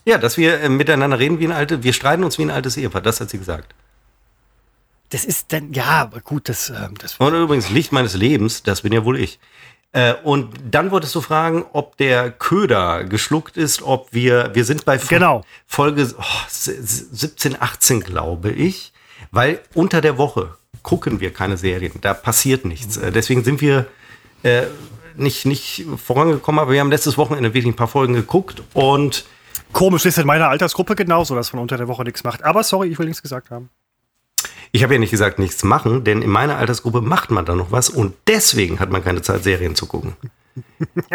[0.09, 2.79] Ja, dass wir äh, miteinander reden wie ein alte, wir streiten uns wie ein altes
[2.79, 3.03] Ehepaar.
[3.03, 3.75] Das hat sie gesagt.
[5.11, 6.71] Das ist dann, ja, gut, das.
[6.71, 9.39] Äh, das und übrigens, Licht meines Lebens, das bin ja wohl ich.
[9.93, 14.87] Äh, und dann wolltest du fragen, ob der Köder geschluckt ist, ob wir, wir sind
[14.87, 15.45] bei genau.
[15.67, 18.95] Folge oh, 17, 18, glaube ich.
[19.31, 22.97] Weil unter der Woche gucken wir keine Serien, da passiert nichts.
[22.97, 23.85] Äh, deswegen sind wir
[24.43, 24.63] äh,
[25.17, 29.27] nicht, nicht vorangekommen, aber wir haben letztes Wochenende wirklich ein paar Folgen geguckt und
[29.73, 32.45] Komisch ist in meiner Altersgruppe genauso, dass man unter der Woche nichts macht.
[32.45, 33.71] Aber sorry, ich will nichts gesagt haben.
[34.73, 37.73] Ich habe ja nicht gesagt, nichts machen, denn in meiner Altersgruppe macht man da noch
[37.73, 40.17] was und deswegen hat man keine Zeit, Serien zu gucken.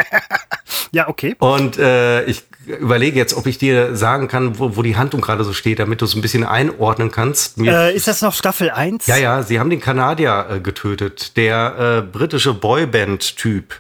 [0.92, 1.36] ja, okay.
[1.40, 5.44] Und äh, ich überlege jetzt, ob ich dir sagen kann, wo, wo die Handlung gerade
[5.44, 7.60] so steht, damit du es ein bisschen einordnen kannst.
[7.60, 9.08] Äh, ist das noch Staffel 1?
[9.08, 11.38] Ja, ja, sie haben den Kanadier äh, getötet.
[11.38, 13.76] Der äh, britische Boyband-Typ,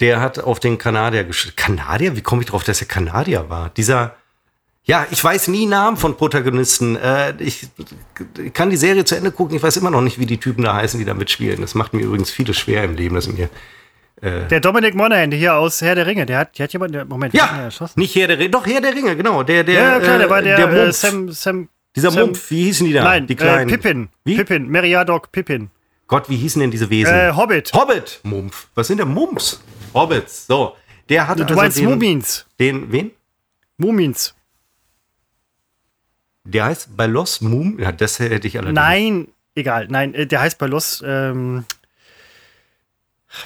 [0.00, 1.56] der hat auf den Kanadier geschrieben.
[1.56, 2.16] Kanadier?
[2.16, 3.70] Wie komme ich drauf, dass er Kanadier war?
[3.70, 4.14] Dieser,
[4.84, 6.96] ja, ich weiß nie Namen von Protagonisten.
[6.96, 7.68] Äh, ich,
[8.38, 9.56] ich kann die Serie zu Ende gucken.
[9.56, 11.60] Ich weiß immer noch nicht, wie die Typen da heißen, die da mitspielen.
[11.60, 13.48] Das macht mir übrigens vieles schwer im Leben, dass mir
[14.22, 17.32] äh, der Dominic Monaghan hier aus Herr der Ringe, der hat, der hat jemanden, Moment,
[17.34, 17.98] ja, erschossen.
[17.98, 19.42] Nicht Herr der Ringe, doch Herr der Ringe, genau.
[19.42, 22.64] Der, der, ja, klar, der war der, der äh, Sam, Sam, Dieser Sam, Mumpf, wie
[22.64, 23.04] hießen die da?
[23.04, 23.68] Nein, die kleinen.
[23.68, 24.08] Äh, Pippin.
[24.24, 24.36] Wie?
[24.36, 25.70] Pippin, Meriadoc Pippin.
[26.06, 27.14] Gott, wie hießen denn diese Wesen?
[27.14, 27.72] Äh, Hobbit.
[27.72, 28.66] Hobbit, Mumpf.
[28.74, 29.60] Was sind denn Mumps?
[29.94, 30.76] Hobbits, so.
[31.08, 32.46] Der hat Du also meinst den, Mumins.
[32.58, 33.10] Den, wen?
[33.76, 34.34] Mumins.
[36.44, 38.76] Der heißt bei Los Mum, ja, das hätte ich allerdings.
[38.76, 41.64] Nein, egal, nein, äh, der heißt bei Los, ähm,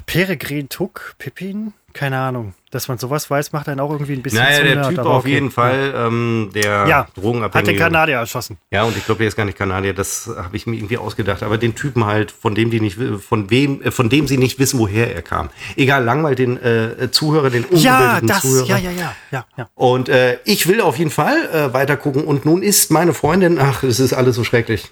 [0.07, 1.75] Peregrin Tuck, Pippin?
[1.93, 2.55] Keine Ahnung.
[2.75, 5.31] Dass man sowas weiß, macht einen auch irgendwie ein bisschen Naja, der Typ auf okay.
[5.31, 7.59] jeden Fall, ähm, der ja, Drogenabhängige.
[7.59, 8.59] Hat den Kanadier erschossen.
[8.73, 11.45] Ja, und ich glaube, der ist gar nicht Kanadier, das habe ich mir irgendwie ausgedacht.
[11.45, 14.59] Aber den Typen halt, von dem die nicht, von wem, äh, von dem sie nicht
[14.59, 15.51] wissen, woher er kam.
[15.77, 18.67] Egal, langweilt den äh, Zuhörer, den ungebildeten ja, das, Zuhörer.
[18.67, 19.69] Ja, ja, ja, ja, ja.
[19.77, 22.25] Und äh, ich will auf jeden Fall äh, weiter gucken.
[22.25, 24.91] Und nun ist meine Freundin, ach, es ist alles so schrecklich.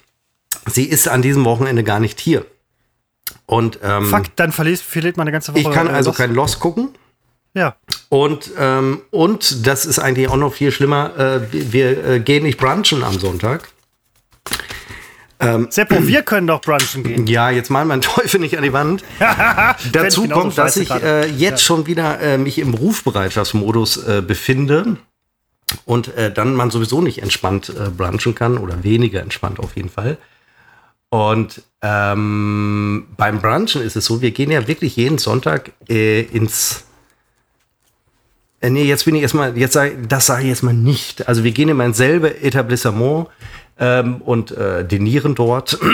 [0.66, 2.46] Sie ist an diesem Wochenende gar nicht hier.
[3.46, 5.62] Und, ähm, Fuck, dann verliert, verliert man eine ganze Woche.
[5.62, 6.18] Ich kann also Lost.
[6.18, 6.90] kein Lost gucken.
[7.54, 7.76] Ja.
[8.08, 11.16] Und, ähm, und das ist eigentlich auch noch viel schlimmer.
[11.18, 13.68] Äh, wir äh, gehen nicht brunchen am Sonntag.
[15.42, 17.26] Ähm, Seppo, wir können doch brunchen gehen.
[17.26, 19.02] Ja, jetzt mal mein Teufel nicht an die Wand.
[19.92, 21.66] Dazu kommt, dass ich äh, jetzt ja.
[21.66, 24.96] schon wieder äh, mich im Rufbereitschaftsmodus äh, befinde
[25.84, 30.16] und äh, dann man sowieso nicht entspannt brunchen kann oder weniger entspannt auf jeden Fall.
[31.08, 36.84] Und ähm, beim Brunchen ist es so, wir gehen ja wirklich jeden Sonntag ins.
[38.62, 41.28] Äh, nee, jetzt bin ich erstmal, jetzt sag, das sage ich jetzt mal nicht.
[41.28, 43.26] Also wir gehen in mein selbe Etablissement
[43.78, 45.78] ähm, und äh, dinieren dort.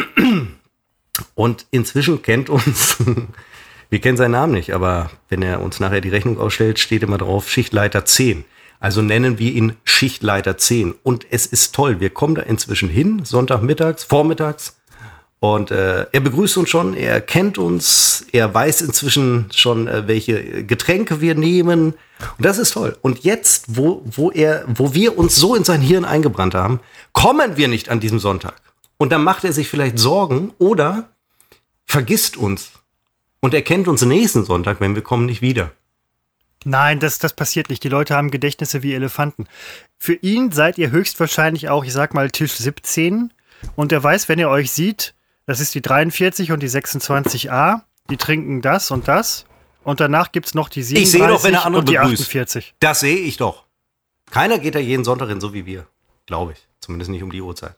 [1.35, 2.97] Und inzwischen kennt uns,
[3.91, 7.19] wir kennen seinen Namen nicht, aber wenn er uns nachher die Rechnung ausstellt, steht immer
[7.19, 8.45] drauf Schichtleiter 10.
[8.79, 10.95] Also nennen wir ihn Schichtleiter 10.
[11.03, 11.99] Und es ist toll.
[11.99, 14.78] Wir kommen da inzwischen hin, Sonntagmittags, vormittags
[15.41, 20.65] und äh, er begrüßt uns schon, er kennt uns, er weiß inzwischen schon, äh, welche
[20.65, 21.95] Getränke wir nehmen.
[22.37, 22.97] Und das ist toll.
[23.03, 26.81] Und jetzt, wo, wo, er, wo wir uns so in sein Hirn eingebrannt haben,
[27.13, 28.55] kommen wir nicht an diesem Sonntag.
[28.97, 31.09] Und dann macht er sich vielleicht Sorgen oder
[31.85, 32.73] vergisst uns
[33.39, 35.71] und erkennt uns nächsten Sonntag, wenn wir kommen, nicht wieder.
[36.65, 37.85] Nein, das, das passiert nicht.
[37.85, 39.47] Die Leute haben Gedächtnisse wie Elefanten.
[39.99, 43.33] Für ihn seid ihr höchstwahrscheinlich auch, ich sag mal, Tisch 17.
[43.77, 45.15] Und er weiß, wenn er euch sieht,
[45.49, 47.81] das ist die 43 und die 26a.
[48.11, 49.47] Die trinken das und das.
[49.83, 52.23] Und danach gibt es noch die 37 ich sehe doch, wenn er und die begrüßt.
[52.25, 52.75] 48.
[52.81, 53.65] Das sehe ich doch.
[54.31, 55.87] Keiner geht da jeden Sonntag hin, so wie wir.
[56.27, 56.69] Glaube ich.
[56.81, 57.77] Zumindest nicht um die Uhrzeit.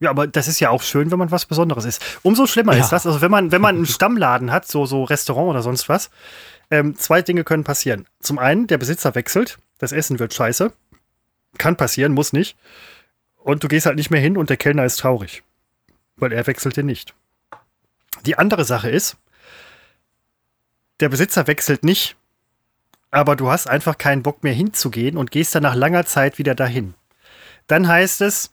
[0.00, 2.02] Ja, aber das ist ja auch schön, wenn man was Besonderes ist.
[2.24, 2.82] Umso schlimmer ja.
[2.82, 3.06] ist das.
[3.06, 6.10] Also wenn man, wenn man einen Stammladen hat, so, so Restaurant oder sonst was,
[6.72, 8.08] ähm, zwei Dinge können passieren.
[8.18, 10.72] Zum einen, der Besitzer wechselt, das Essen wird scheiße.
[11.56, 12.56] Kann passieren, muss nicht.
[13.36, 15.44] Und du gehst halt nicht mehr hin und der Kellner ist traurig
[16.16, 17.14] weil er wechselte nicht.
[18.24, 19.16] Die andere Sache ist,
[21.00, 22.16] der Besitzer wechselt nicht,
[23.10, 26.54] aber du hast einfach keinen Bock mehr hinzugehen und gehst dann nach langer Zeit wieder
[26.54, 26.94] dahin.
[27.66, 28.52] Dann heißt es,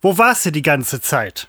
[0.00, 1.48] wo warst du die ganze Zeit?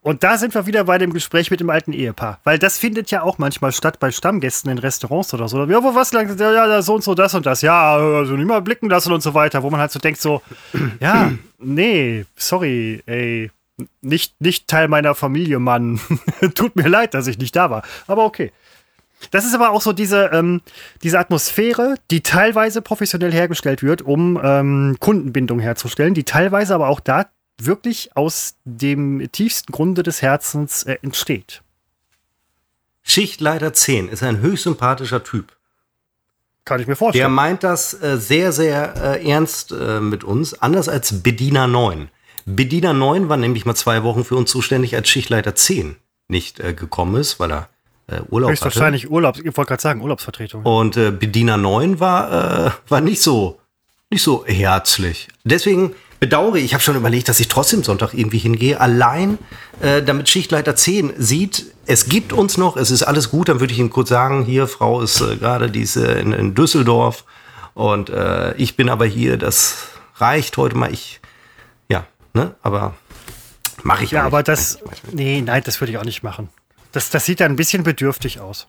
[0.00, 2.38] Und da sind wir wieder bei dem Gespräch mit dem alten Ehepaar.
[2.44, 5.64] Weil das findet ja auch manchmal statt bei Stammgästen in Restaurants oder so.
[5.64, 6.38] Ja, wo was lang?
[6.38, 7.62] Ja, so und so, das und das.
[7.62, 9.62] Ja, also nicht mal blicken lassen und so weiter.
[9.62, 10.42] Wo man halt so denkt, so,
[11.00, 13.50] ja, nee, sorry, ey,
[14.00, 16.00] nicht, nicht Teil meiner Familie, Mann.
[16.54, 17.82] Tut mir leid, dass ich nicht da war.
[18.06, 18.52] Aber okay.
[19.30, 20.60] Das ist aber auch so diese, ähm,
[21.02, 27.00] diese Atmosphäre, die teilweise professionell hergestellt wird, um ähm, Kundenbindung herzustellen, die teilweise aber auch
[27.00, 27.26] da
[27.58, 31.62] wirklich aus dem tiefsten Grunde des Herzens äh, entsteht.
[33.02, 35.56] Schichtleiter 10 ist ein höchst sympathischer Typ.
[36.64, 37.22] Kann ich mir vorstellen.
[37.22, 42.08] Der meint das äh, sehr, sehr äh, ernst äh, mit uns, anders als Bediener 9.
[42.46, 45.96] Bediener 9 war nämlich mal zwei Wochen für uns zuständig, als Schichtleiter 10
[46.28, 47.68] nicht äh, gekommen ist, weil er
[48.06, 49.10] äh, Urlaub hatte.
[49.10, 50.62] Urlaubs, ich wollte gerade sagen, Urlaubsvertretung.
[50.62, 53.60] Und äh, Bediener 9 war, äh, war nicht so,
[54.10, 55.28] nicht so herzlich.
[55.44, 59.38] Deswegen bedauere ich, ich habe schon überlegt, dass ich trotzdem Sonntag irgendwie hingehe, allein
[59.80, 63.72] äh, damit Schichtleiter 10 sieht, es gibt uns noch, es ist alles gut, dann würde
[63.72, 67.24] ich ihm kurz sagen, hier, Frau ist äh, gerade diese in, in Düsseldorf
[67.74, 71.20] und äh, ich bin aber hier, das reicht heute mal, ich
[72.34, 72.54] Ne?
[72.62, 72.94] Aber
[73.84, 74.78] Mache ich Ja, aber das.
[75.12, 76.48] Nee, nein, das würde ich auch nicht machen.
[76.92, 78.66] Das, das sieht dann ein bisschen bedürftig aus.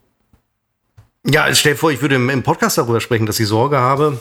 [1.25, 4.19] Ja, stell dir vor, ich würde im, Podcast darüber sprechen, dass ich Sorge habe,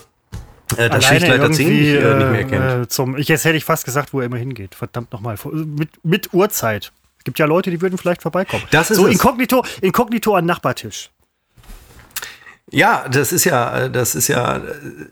[0.77, 2.85] äh, dass Schichtleiter 10 mich, äh, nicht mehr kennt.
[2.85, 4.75] Äh, zum, ich, jetzt hätte ich fast gesagt, wo er immer hingeht.
[4.75, 5.37] Verdammt nochmal.
[5.53, 6.93] Mit, mit Uhrzeit.
[7.19, 8.63] Es gibt ja Leute, die würden vielleicht vorbeikommen.
[8.71, 9.13] Das ist so, es.
[9.13, 11.11] inkognito, inkognito an Nachbartisch.
[12.71, 14.63] Ja, das ist ja, das ist ja,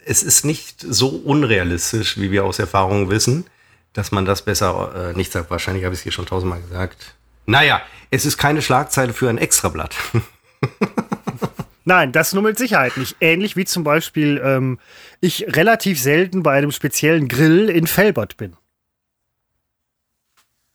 [0.04, 3.44] es ist nicht so unrealistisch, wie wir aus Erfahrung wissen,
[3.92, 5.50] dass man das besser äh, nicht sagt.
[5.50, 7.14] Wahrscheinlich habe ich es hier schon tausendmal gesagt.
[7.46, 9.94] Naja, es ist keine Schlagzeile für ein Extrablatt.
[11.84, 13.16] Nein, das nur mit Sicherheit nicht.
[13.20, 14.78] Ähnlich wie zum Beispiel ähm,
[15.20, 18.56] ich relativ selten bei einem speziellen Grill in Felbert bin.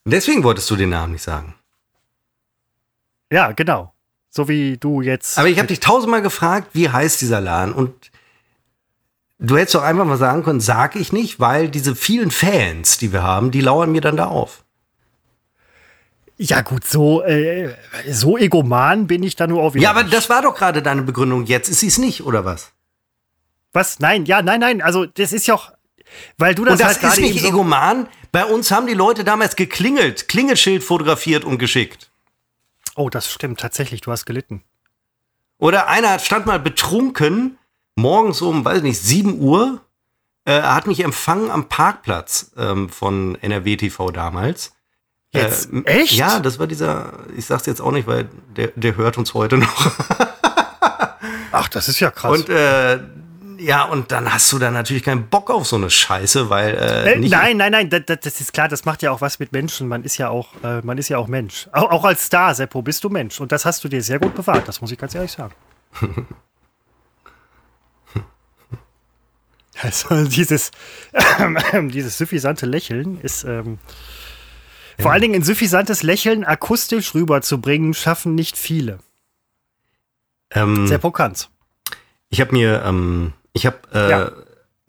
[0.04, 1.56] Deswegen wolltest du den Namen nicht sagen.
[3.32, 3.94] Ja, genau.
[4.30, 5.38] So wie du jetzt.
[5.38, 7.74] Aber ich habe dich tausendmal gefragt, wie heißt dieser Laden?
[7.74, 8.12] Und
[9.40, 13.14] du hättest doch einfach mal sagen können, sag ich nicht, weil diese vielen Fans, die
[13.14, 14.64] wir haben, die lauern mir dann da auf.
[16.40, 17.74] Ja, gut, so, äh,
[18.10, 19.76] so egoman bin ich da nur auf.
[19.76, 21.46] Ja, aber das war doch gerade deine Begründung.
[21.46, 22.74] Jetzt ist sie es nicht, oder was?
[23.74, 24.00] Was?
[24.00, 24.82] Nein, ja, nein, nein.
[24.82, 25.72] Also, das ist ja auch,
[26.38, 28.08] weil du das, und das halt ist nicht so egoman.
[28.32, 32.12] Bei uns haben die Leute damals geklingelt, Klingelschild fotografiert und geschickt.
[32.96, 34.02] Oh, das stimmt tatsächlich.
[34.02, 34.64] Du hast gelitten.
[35.58, 37.58] Oder einer stand mal betrunken
[37.98, 39.82] morgens um, weiß nicht, 7 Uhr.
[40.46, 44.72] Äh, hat mich empfangen am Parkplatz ähm, von NRW TV damals.
[45.34, 45.74] Jetzt?
[45.74, 46.14] Äh, Echt?
[46.14, 49.58] Ja, das war dieser, ich sag's jetzt auch nicht, weil der, der hört uns heute
[49.58, 49.92] noch.
[51.52, 52.32] Ach, das ist ja krass.
[52.32, 53.00] Und äh,
[53.60, 57.14] ja, und dann hast du da natürlich keinen Bock auf so eine Scheiße, weil äh,
[57.14, 59.88] äh, nein, nein, nein, das, das, ist klar, das macht ja auch was mit Menschen.
[59.88, 61.68] Man ist ja auch, äh, man ist ja auch Mensch.
[61.74, 63.42] Auch, auch als Star, Seppo, bist du Mensch.
[63.42, 64.68] Und das hast du dir sehr gut bewahrt.
[64.68, 65.54] Das muss ich ganz ehrlich sagen.
[69.82, 70.72] also dieses,
[71.74, 73.80] dieses suffisante Lächeln ist ähm,
[75.00, 79.00] vor allen Dingen ein suffisantes Lächeln akustisch rüberzubringen, schaffen nicht viele.
[80.52, 81.50] Ähm, Sehr pokant.
[82.30, 84.32] Ich habe mir, ähm, ich habe äh, ja.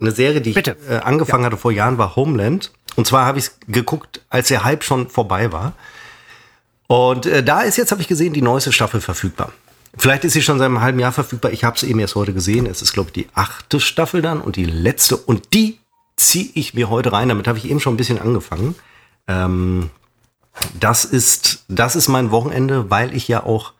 [0.01, 0.77] eine Serie, die Bitte.
[0.83, 1.47] ich äh, angefangen ja.
[1.51, 2.73] hatte vor Jahren, war Homeland.
[2.97, 5.75] Und zwar habe ich es geguckt, als der Hype schon vorbei war.
[6.87, 9.53] Und äh, da ist jetzt, habe ich gesehen, die neueste Staffel verfügbar.
[9.97, 11.53] Vielleicht ist sie schon seit einem halben Jahr verfügbar.
[11.53, 12.67] Ich habe es eben erst heute gesehen.
[12.67, 15.17] Es ist, glaube ich, die achte Staffel dann und die letzte.
[15.17, 15.79] Und die
[16.17, 17.29] ziehe ich mir heute rein.
[17.29, 18.75] Damit habe ich eben schon ein bisschen angefangen.
[19.27, 19.91] Ähm,
[20.79, 23.73] das ist, das ist mein Wochenende, weil ich ja auch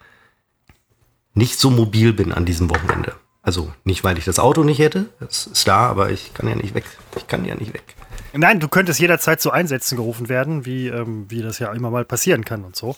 [1.35, 3.15] nicht so mobil bin an diesem Wochenende.
[3.43, 6.57] Also nicht, weil ich das Auto nicht hätte, das ist da, aber ich kann ja
[6.57, 6.85] nicht weg.
[7.17, 7.95] Ich kann ja nicht weg.
[8.35, 12.05] Nein, du könntest jederzeit zu Einsätzen gerufen werden, wie, ähm, wie das ja immer mal
[12.05, 12.95] passieren kann und so.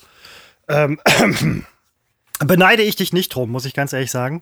[0.67, 0.99] Ähm,
[2.45, 4.41] beneide ich dich nicht drum, muss ich ganz ehrlich sagen.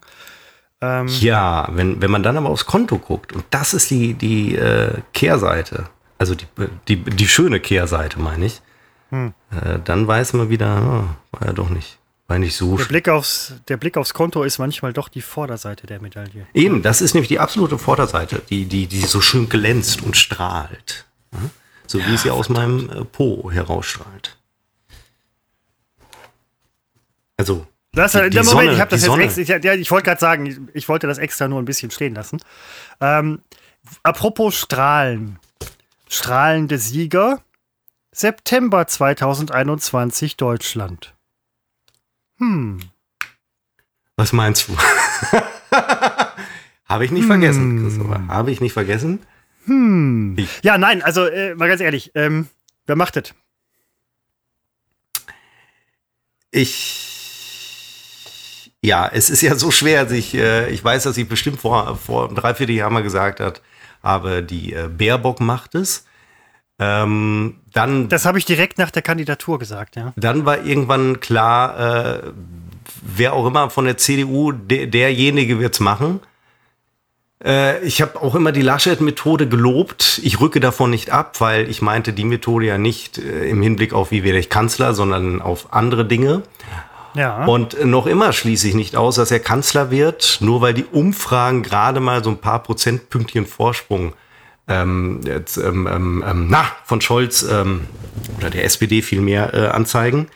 [0.80, 4.56] Ähm, ja, wenn, wenn man dann aber aufs Konto guckt, und das ist die, die
[4.56, 6.46] äh, Kehrseite, also die,
[6.88, 8.62] die, die schöne Kehrseite, meine ich,
[9.10, 9.34] hm.
[9.50, 10.76] Äh, dann weiß man wieder,
[11.32, 12.76] oh, war ja doch nicht, war nicht so.
[12.76, 16.46] Der Blick, aufs, der Blick aufs Konto ist manchmal doch die Vorderseite der Medaille.
[16.54, 21.06] Eben, das ist nämlich die absolute Vorderseite, die, die, die so schön glänzt und strahlt.
[21.86, 24.38] So wie ja, sie aus meinem äh, Po herausstrahlt.
[27.36, 27.66] Also.
[27.92, 30.20] Das, die, die Moment, Sonne, ich habe das jetzt extra, ich, ja, ich wollte gerade
[30.20, 32.40] sagen, ich, ich, wollte das extra nur ein bisschen stehen lassen.
[33.00, 33.42] Ähm,
[34.02, 35.38] apropos Strahlen.
[36.08, 37.40] Strahlende Sieger
[38.12, 41.14] September 2021 Deutschland.
[42.38, 42.80] Hm.
[44.16, 44.76] Was meinst du?
[46.86, 47.28] Habe ich nicht hm.
[47.28, 48.26] vergessen, Christopher.
[48.28, 49.20] Habe ich nicht vergessen?
[49.66, 50.36] Hm.
[50.62, 52.48] Ja, nein, also äh, mal ganz ehrlich, ähm,
[52.86, 53.34] wer macht das?
[56.50, 57.09] Ich.
[58.82, 60.34] Ja, es ist ja so schwer, sich.
[60.34, 63.60] Äh, ich weiß, dass ich bestimmt vor, vor drei, vier Jahren mal gesagt hat,
[64.02, 66.06] aber die äh, Baerbock macht es.
[66.78, 70.14] Ähm, dann, das habe ich direkt nach der Kandidatur gesagt, ja.
[70.16, 72.32] Dann war irgendwann klar, äh,
[73.02, 76.20] wer auch immer von der CDU, der, derjenige wird es machen.
[77.44, 80.20] Äh, ich habe auch immer die Laschet-Methode gelobt.
[80.24, 83.92] Ich rücke davon nicht ab, weil ich meinte die Methode ja nicht äh, im Hinblick
[83.92, 86.42] auf, wie werde ich Kanzler, sondern auf andere Dinge.
[87.14, 87.44] Ja.
[87.44, 91.62] Und noch immer schließe ich nicht aus, dass er Kanzler wird, nur weil die Umfragen
[91.62, 94.12] gerade mal so ein paar Prozentpünktchen Vorsprung
[94.68, 97.88] ähm, jetzt, ähm, ähm, ähm, na, von Scholz ähm,
[98.38, 100.28] oder der SPD vielmehr äh, anzeigen.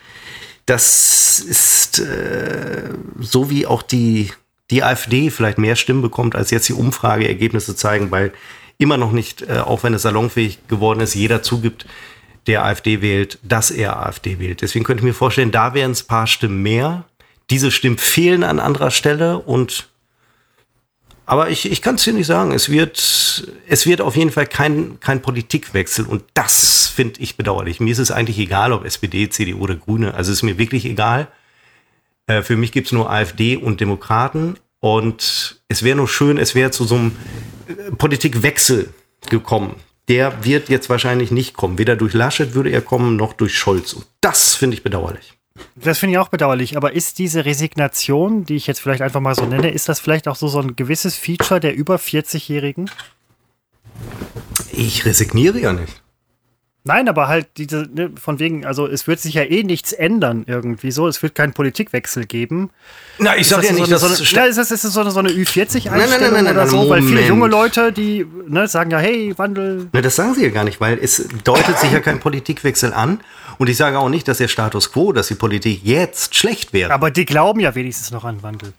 [0.66, 4.32] Das ist äh, so wie auch die,
[4.70, 8.32] die AfD vielleicht mehr Stimmen bekommt, als jetzt die Umfrageergebnisse zeigen, weil
[8.78, 11.86] immer noch nicht, äh, auch wenn es salonfähig geworden ist, jeder zugibt,
[12.46, 14.62] der AfD wählt, dass er AfD wählt.
[14.62, 17.04] Deswegen könnte ich mir vorstellen, da wären es ein paar Stimmen mehr.
[17.50, 19.88] Diese Stimmen fehlen an anderer Stelle und
[21.26, 22.52] Aber ich, ich kann es dir nicht sagen.
[22.52, 27.80] Es wird, es wird auf jeden Fall kein, kein Politikwechsel und das finde ich bedauerlich.
[27.80, 30.14] Mir ist es eigentlich egal, ob SPD, CDU oder Grüne.
[30.14, 31.28] Also es ist mir wirklich egal.
[32.26, 36.54] Äh, für mich gibt es nur AfD und Demokraten und es wäre nur schön, es
[36.54, 37.16] wäre zu so einem
[37.68, 38.92] äh, Politikwechsel
[39.30, 39.76] gekommen.
[40.08, 41.78] Der wird jetzt wahrscheinlich nicht kommen.
[41.78, 43.94] Weder durch Laschet würde er kommen, noch durch Scholz.
[43.94, 45.34] Und das finde ich bedauerlich.
[45.76, 46.76] Das finde ich auch bedauerlich.
[46.76, 50.28] Aber ist diese Resignation, die ich jetzt vielleicht einfach mal so nenne, ist das vielleicht
[50.28, 52.90] auch so, so ein gewisses Feature der über 40-Jährigen?
[54.72, 56.03] Ich resigniere ja nicht.
[56.86, 60.44] Nein, aber halt diese, ne, von wegen, also es wird sich ja eh nichts ändern
[60.46, 61.08] irgendwie so.
[61.08, 62.68] Es wird keinen Politikwechsel geben.
[63.18, 64.02] Na, ich sag ja nicht, so dass.
[64.02, 66.76] So eine, na, ist das, ist das so eine, so eine Ü40-Einstellung oder so?
[66.76, 66.90] Moment.
[66.90, 69.88] Weil viele junge Leute, die ne, sagen ja, hey, Wandel.
[69.94, 73.20] Na, das sagen sie ja gar nicht, weil es deutet sich ja kein Politikwechsel an.
[73.56, 76.92] Und ich sage auch nicht, dass der Status quo, dass die Politik jetzt schlecht wäre.
[76.92, 78.74] Aber die glauben ja wenigstens noch an Wandel.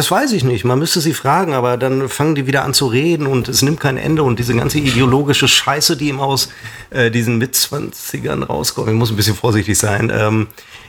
[0.00, 0.64] Das weiß ich nicht.
[0.64, 3.80] Man müsste sie fragen, aber dann fangen die wieder an zu reden und es nimmt
[3.80, 6.48] kein Ende und diese ganze ideologische Scheiße, die ihm aus
[6.88, 10.46] äh, diesen Mitzwanzigern rauskommt, ich muss ein bisschen vorsichtig sein, ähm,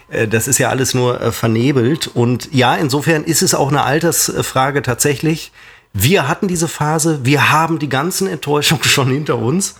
[0.07, 2.07] äh, das ist ja alles nur äh, vernebelt.
[2.07, 5.51] Und ja, insofern ist es auch eine Altersfrage tatsächlich.
[5.91, 9.75] Wir hatten diese Phase, wir haben die ganzen Enttäuschungen schon hinter uns.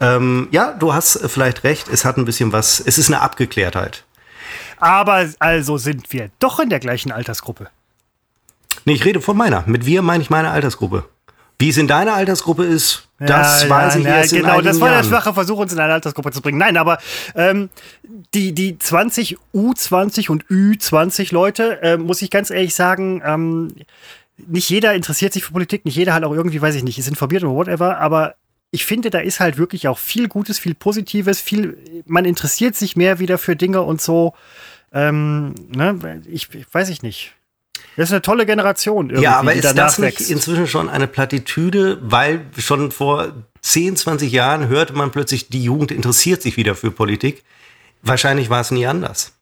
[0.00, 4.02] Ähm, ja, du hast vielleicht recht, es hat ein bisschen was, es ist eine Abgeklärtheit.
[4.78, 7.68] Aber also sind wir doch in der gleichen Altersgruppe.
[8.84, 9.64] Nee, ich rede von meiner.
[9.66, 11.04] Mit wir meine ich meine Altersgruppe.
[11.58, 14.80] Wie es in deiner Altersgruppe ist, das ja, weiß ja, ich ja, erst Genau, das
[14.80, 16.58] war der schwache Versuch, uns in eine Altersgruppe zu bringen.
[16.58, 16.98] Nein, aber
[17.36, 17.70] ähm,
[18.34, 23.74] die, die 20 U20 und Ü20 Leute, äh, muss ich ganz ehrlich sagen, ähm,
[24.36, 27.06] nicht jeder interessiert sich für Politik, nicht jeder hat auch irgendwie, weiß ich nicht, ist
[27.06, 28.34] informiert oder whatever, aber
[28.72, 32.96] ich finde, da ist halt wirklich auch viel Gutes, viel Positives, viel, man interessiert sich
[32.96, 34.34] mehr wieder für Dinge und so.
[34.92, 37.34] Ähm, ne, ich, ich weiß ich nicht.
[37.96, 39.10] Das ist eine tolle Generation.
[39.20, 44.68] Ja, aber ist das nicht inzwischen schon eine Plattitüde, weil schon vor 10, 20 Jahren
[44.68, 47.44] hörte man plötzlich, die Jugend interessiert sich wieder für Politik.
[48.02, 49.32] Wahrscheinlich war es nie anders.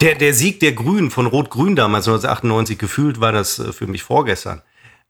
[0.00, 4.02] Der, der Sieg der Grünen von Rot-Grün damals 1998 gefühlt war das äh, für mich
[4.02, 4.62] vorgestern.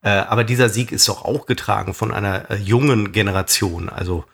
[0.03, 3.89] Äh, aber dieser Sieg ist doch auch getragen von einer äh, jungen Generation.
[3.89, 4.25] Also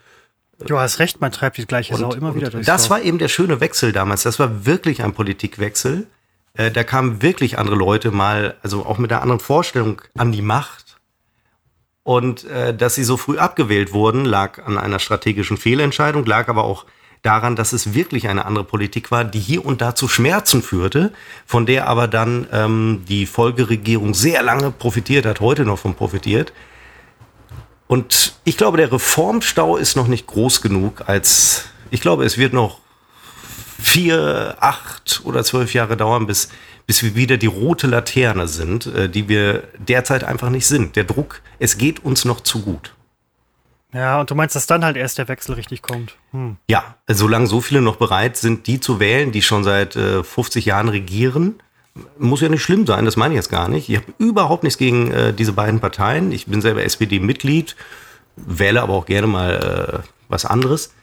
[0.66, 2.66] Du hast recht, man treibt die gleiche und, Sau immer wieder durch.
[2.66, 4.24] Das war eben der schöne Wechsel damals.
[4.24, 6.06] Das war wirklich ein Politikwechsel.
[6.54, 10.42] Äh, da kamen wirklich andere Leute mal, also auch mit einer anderen Vorstellung an die
[10.42, 10.98] Macht.
[12.02, 16.64] Und äh, dass sie so früh abgewählt wurden, lag an einer strategischen Fehlentscheidung, lag aber
[16.64, 16.86] auch
[17.22, 21.12] daran, dass es wirklich eine andere Politik war, die hier und da zu Schmerzen führte,
[21.44, 26.52] von der aber dann ähm, die Folgeregierung sehr lange profitiert hat, heute noch von profitiert.
[27.86, 32.52] Und ich glaube, der Reformstau ist noch nicht groß genug, als ich glaube, es wird
[32.52, 32.78] noch
[33.80, 36.50] vier, acht oder zwölf Jahre dauern, bis,
[36.86, 40.96] bis wir wieder die rote Laterne sind, äh, die wir derzeit einfach nicht sind.
[40.96, 42.94] Der Druck, es geht uns noch zu gut.
[43.92, 46.16] Ja, und du meinst, dass dann halt erst der Wechsel richtig kommt?
[46.30, 46.56] Hm.
[46.68, 50.64] Ja, solange so viele noch bereit sind, die zu wählen, die schon seit äh, 50
[50.64, 51.60] Jahren regieren,
[52.18, 53.88] muss ja nicht schlimm sein, das meine ich jetzt gar nicht.
[53.88, 56.30] Ich habe überhaupt nichts gegen äh, diese beiden Parteien.
[56.30, 57.74] Ich bin selber SPD-Mitglied,
[58.36, 60.94] wähle aber auch gerne mal äh, was anderes.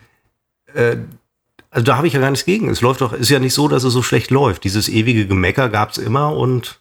[1.77, 2.69] Also da habe ich ja gar nichts gegen.
[2.69, 4.63] Es läuft doch, ist ja nicht so, dass es so schlecht läuft.
[4.63, 6.79] Dieses ewige Gemecker gab es immer und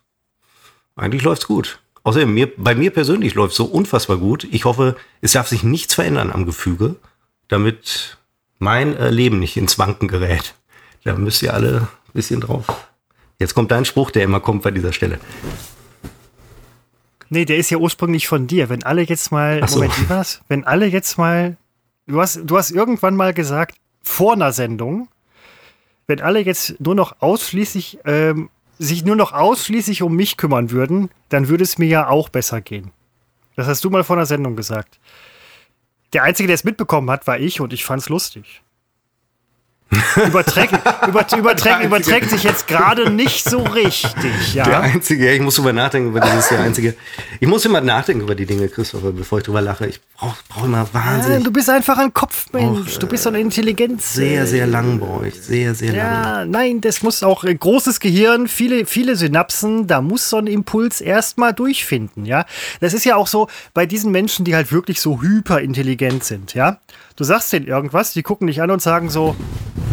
[0.94, 1.80] eigentlich läuft es gut.
[2.02, 4.44] Außerdem, mir, bei mir persönlich läuft es so unfassbar gut.
[4.52, 6.96] Ich hoffe, es darf sich nichts verändern am Gefüge,
[7.48, 8.16] damit
[8.58, 10.54] mein äh, Leben nicht ins Wanken gerät.
[11.04, 12.64] Da müsst ihr alle ein bisschen drauf.
[13.38, 15.20] Jetzt kommt dein Spruch, der immer kommt bei dieser Stelle.
[17.28, 18.70] Nee, der ist ja ursprünglich von dir.
[18.70, 19.74] Wenn alle jetzt mal, so.
[19.74, 20.40] Moment, war's?
[20.48, 21.58] Wenn alle jetzt mal,
[22.06, 23.76] du hast, du hast irgendwann mal gesagt,
[24.06, 25.08] vor einer Sendung,
[26.06, 31.10] wenn alle jetzt nur noch ausschließlich, ähm, sich nur noch ausschließlich um mich kümmern würden,
[31.28, 32.92] dann würde es mir ja auch besser gehen.
[33.56, 35.00] Das hast du mal vor einer Sendung gesagt.
[36.12, 38.62] Der Einzige, der es mitbekommen hat, war ich und ich fand's lustig
[40.26, 40.72] überträgt,
[41.06, 44.52] über, überträgt, überträgt sich jetzt gerade nicht so richtig.
[44.52, 44.64] Ja?
[44.64, 46.96] Der einzige, ich muss drüber nachdenken über dieses, der einzige.
[47.38, 49.86] Ich muss immer nachdenken über die Dinge, Christopher, bevor ich drüber lache.
[49.86, 51.38] Ich brauche brauch immer wahnsinnig.
[51.38, 52.98] Ja, du bist einfach ein Kopfmensch.
[52.98, 54.14] du bist so eine Intelligenz.
[54.14, 55.40] Sehr, sehr lang brauche ich.
[55.40, 55.96] Sehr, sehr lang.
[55.96, 59.86] Ja, nein, das muss auch ein großes Gehirn, viele, viele Synapsen.
[59.86, 62.24] Da muss so ein Impuls erstmal durchfinden.
[62.24, 62.44] Ja,
[62.80, 66.54] das ist ja auch so bei diesen Menschen, die halt wirklich so hyperintelligent sind.
[66.54, 66.80] Ja,
[67.14, 69.36] du sagst denen irgendwas, die gucken dich an und sagen so,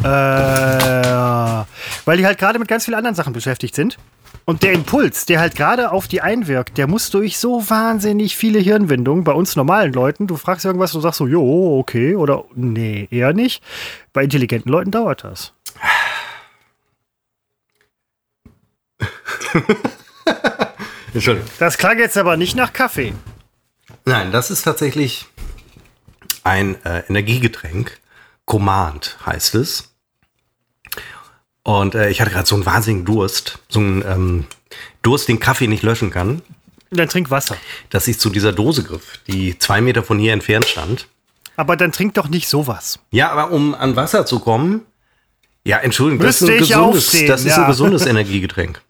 [0.03, 1.65] äh,
[2.05, 3.97] weil die halt gerade mit ganz vielen anderen Sachen beschäftigt sind.
[4.45, 8.59] Und der Impuls, der halt gerade auf die einwirkt, der muss durch so wahnsinnig viele
[8.59, 10.27] Hirnwindungen bei uns normalen Leuten.
[10.27, 13.63] Du fragst irgendwas, du sagst so, jo, okay, oder nee, eher nicht.
[14.11, 15.53] Bei intelligenten Leuten dauert das.
[21.13, 21.49] Entschuldigung.
[21.59, 23.13] Das klang jetzt aber nicht nach Kaffee.
[24.03, 25.27] Nein, das ist tatsächlich
[26.43, 27.99] ein äh, Energiegetränk.
[28.45, 29.92] Command heißt es.
[31.63, 33.59] Und äh, ich hatte gerade so einen wahnsinnigen Durst.
[33.69, 34.45] So einen ähm,
[35.01, 36.41] Durst, den Kaffee nicht löschen kann.
[36.91, 37.57] Dann trink Wasser.
[37.89, 41.07] Dass ich zu dieser Dose griff, die zwei Meter von hier entfernt stand.
[41.55, 42.99] Aber dann trink doch nicht sowas.
[43.11, 44.81] Ja, aber um an Wasser zu kommen,
[45.63, 47.63] ja, Entschuldigung, das ist, ein gesundes, das ist ja.
[47.63, 48.81] ein gesundes Energiegetränk.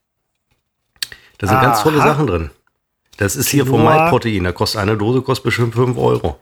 [1.38, 1.66] Da sind Aha.
[1.66, 2.50] ganz tolle Sachen drin.
[3.18, 4.44] Das ist hier vom MyProtein.
[4.44, 6.40] Da kostet eine Dose kostet bestimmt 5 Euro.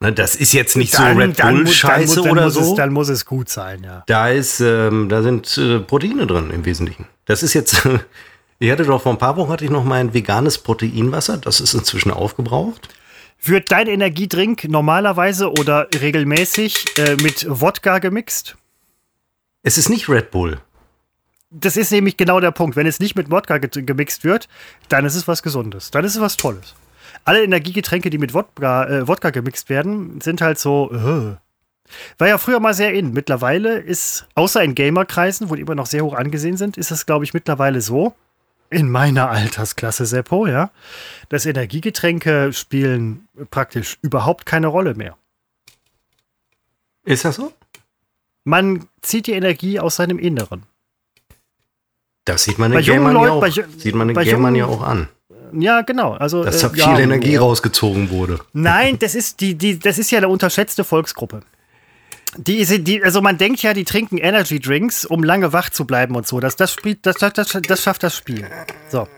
[0.00, 2.60] Na, das ist jetzt nicht dann, so Red Bull-Scheiße oder so.
[2.60, 4.04] Es, dann muss es gut sein, ja.
[4.06, 7.06] Da, ist, ähm, da sind äh, Proteine drin im Wesentlichen.
[7.24, 7.88] Das ist jetzt,
[8.60, 11.38] ich hatte doch vor ein paar Wochen hatte ich noch mein veganes Proteinwasser.
[11.38, 12.88] Das ist inzwischen aufgebraucht.
[13.42, 18.56] Wird dein Energiedrink normalerweise oder regelmäßig äh, mit Wodka gemixt?
[19.64, 20.60] Es ist nicht Red Bull.
[21.50, 22.76] Das ist nämlich genau der Punkt.
[22.76, 24.48] Wenn es nicht mit Wodka gemixt wird,
[24.88, 25.90] dann ist es was Gesundes.
[25.90, 26.76] Dann ist es was Tolles
[27.28, 30.90] alle Energiegetränke, die mit Wodka, äh, Wodka gemixt werden, sind halt so.
[30.90, 31.36] Äh.
[32.16, 33.12] War ja früher mal sehr in.
[33.12, 37.04] Mittlerweile ist, außer in Gamerkreisen, wo die immer noch sehr hoch angesehen sind, ist es,
[37.04, 38.14] glaube ich, mittlerweile so,
[38.70, 40.70] in meiner Altersklasse, Seppo, ja,
[41.28, 45.16] dass Energiegetränke spielen praktisch überhaupt keine Rolle mehr.
[47.04, 47.52] Ist das so?
[48.44, 50.62] Man zieht die Energie aus seinem Inneren.
[52.24, 55.08] Das sieht man den Gamern ja auch, sieht man den Gamern ja auch an.
[55.52, 56.12] Ja, genau.
[56.12, 57.40] Also, Dass da äh, viel ja, Energie ja.
[57.40, 58.38] rausgezogen wurde.
[58.52, 61.42] Nein, das ist, die, die, das ist ja eine unterschätzte Volksgruppe.
[62.36, 66.14] Die, die, also man denkt ja, die trinken Energy Drinks, um lange wach zu bleiben
[66.14, 66.40] und so.
[66.40, 68.46] Das, das, spielt, das, das, das, schafft das Spiel.
[68.90, 69.08] So.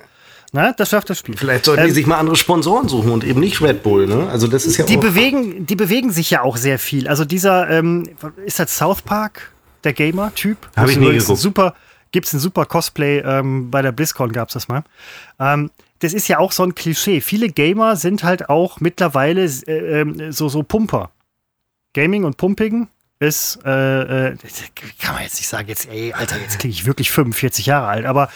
[0.52, 1.36] Na, das schafft das Spiel.
[1.36, 4.28] Vielleicht sollten ähm, die sich mal andere Sponsoren suchen und eben nicht Red Bull, ne?
[4.30, 7.06] Also das ist ja die auch bewegen, die bewegen sich ja auch sehr viel.
[7.06, 8.08] Also dieser, ähm,
[8.44, 9.52] ist das South Park,
[9.84, 10.58] der Gamer-Typ?
[10.76, 11.38] Habe ich nie geguckt.
[11.38, 11.74] Super,
[12.10, 14.82] gibt's ein super Cosplay, ähm, bei der BlizzCon gab's das mal.
[15.38, 15.70] Ähm,
[16.00, 17.20] das ist ja auch so ein Klischee.
[17.20, 21.10] Viele Gamer sind halt auch mittlerweile äh, ähm, so, so Pumper.
[21.92, 22.88] Gaming und Pumping
[23.18, 24.36] ist, äh, äh,
[24.98, 28.06] kann man jetzt nicht sagen, jetzt, ey, Alter, jetzt klinge ich wirklich 45 Jahre alt,
[28.06, 28.30] aber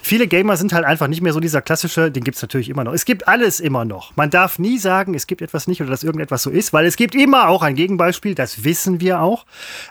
[0.00, 2.84] viele Gamer sind halt einfach nicht mehr so dieser klassische, den gibt es natürlich immer
[2.84, 2.92] noch.
[2.92, 4.14] Es gibt alles immer noch.
[4.14, 6.94] Man darf nie sagen, es gibt etwas nicht oder dass irgendetwas so ist, weil es
[6.94, 9.44] gibt immer auch ein Gegenbeispiel, das wissen wir auch.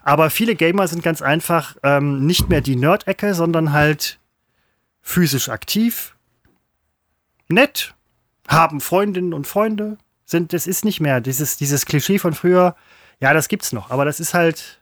[0.04, 4.18] Aber viele Gamer sind ganz einfach ähm, nicht mehr die Nerd-Ecke, sondern halt
[5.02, 6.16] physisch aktiv,
[7.50, 7.94] nett,
[8.48, 12.76] haben Freundinnen und Freunde, sind, das ist nicht mehr dieses, dieses Klischee von früher.
[13.20, 14.82] Ja, das gibt's noch, aber das ist halt.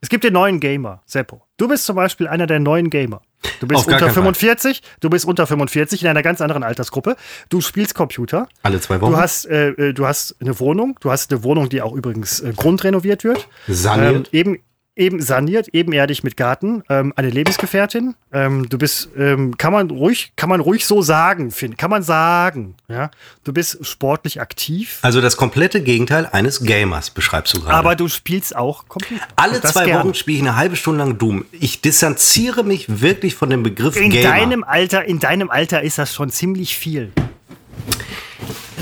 [0.00, 1.42] Es gibt den neuen Gamer, Seppo.
[1.56, 3.20] Du bist zum Beispiel einer der neuen Gamer.
[3.60, 4.90] Du bist unter 45, Fall.
[5.00, 7.16] du bist unter 45 in einer ganz anderen Altersgruppe.
[7.48, 8.48] Du spielst Computer.
[8.62, 9.12] Alle zwei Wochen.
[9.12, 10.96] Du hast, äh, äh du hast eine Wohnung.
[11.00, 13.48] Du hast eine Wohnung, die auch übrigens äh, grundrenoviert wird.
[13.66, 14.28] Saniert.
[14.32, 14.58] Ähm, eben,
[14.98, 18.14] eben saniert, ebenerdig mit Garten, ähm, eine Lebensgefährtin.
[18.32, 22.02] Ähm, du bist, ähm, kann man ruhig, kann man ruhig so sagen, finden, kann man
[22.02, 22.74] sagen.
[22.88, 23.10] Ja,
[23.44, 24.98] du bist sportlich aktiv.
[25.02, 27.74] Also das komplette Gegenteil eines Gamers beschreibst du gerade.
[27.74, 29.22] Aber du spielst auch Computer.
[29.36, 30.04] Alle zwei gerne.
[30.04, 31.44] Wochen spiele ich eine halbe Stunde lang Doom.
[31.52, 34.28] Ich distanziere mich wirklich von dem Begriff in Gamer.
[34.28, 37.12] Deinem Alter, in deinem Alter ist das schon ziemlich viel.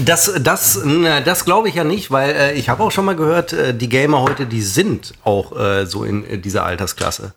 [0.04, 0.80] Das, das,
[1.24, 3.88] das glaube ich ja nicht, weil äh, ich habe auch schon mal gehört, äh, die
[3.88, 7.34] Gamer heute, die sind auch äh, so in äh, dieser Altersklasse.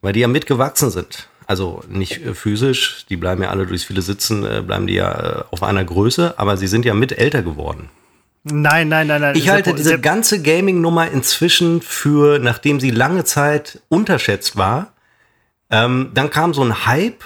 [0.00, 1.28] Weil die ja mitgewachsen sind.
[1.46, 5.46] Also nicht äh, physisch, die bleiben ja alle durchs viele Sitzen, äh, bleiben die ja
[5.50, 7.88] auf einer Größe, aber sie sind ja mit älter geworden.
[8.44, 9.36] Nein, nein, nein, nein.
[9.36, 14.92] Ich halte diese ganze Gaming-Nummer inzwischen für, nachdem sie lange Zeit unterschätzt war,
[15.70, 17.24] ähm, dann kam so ein Hype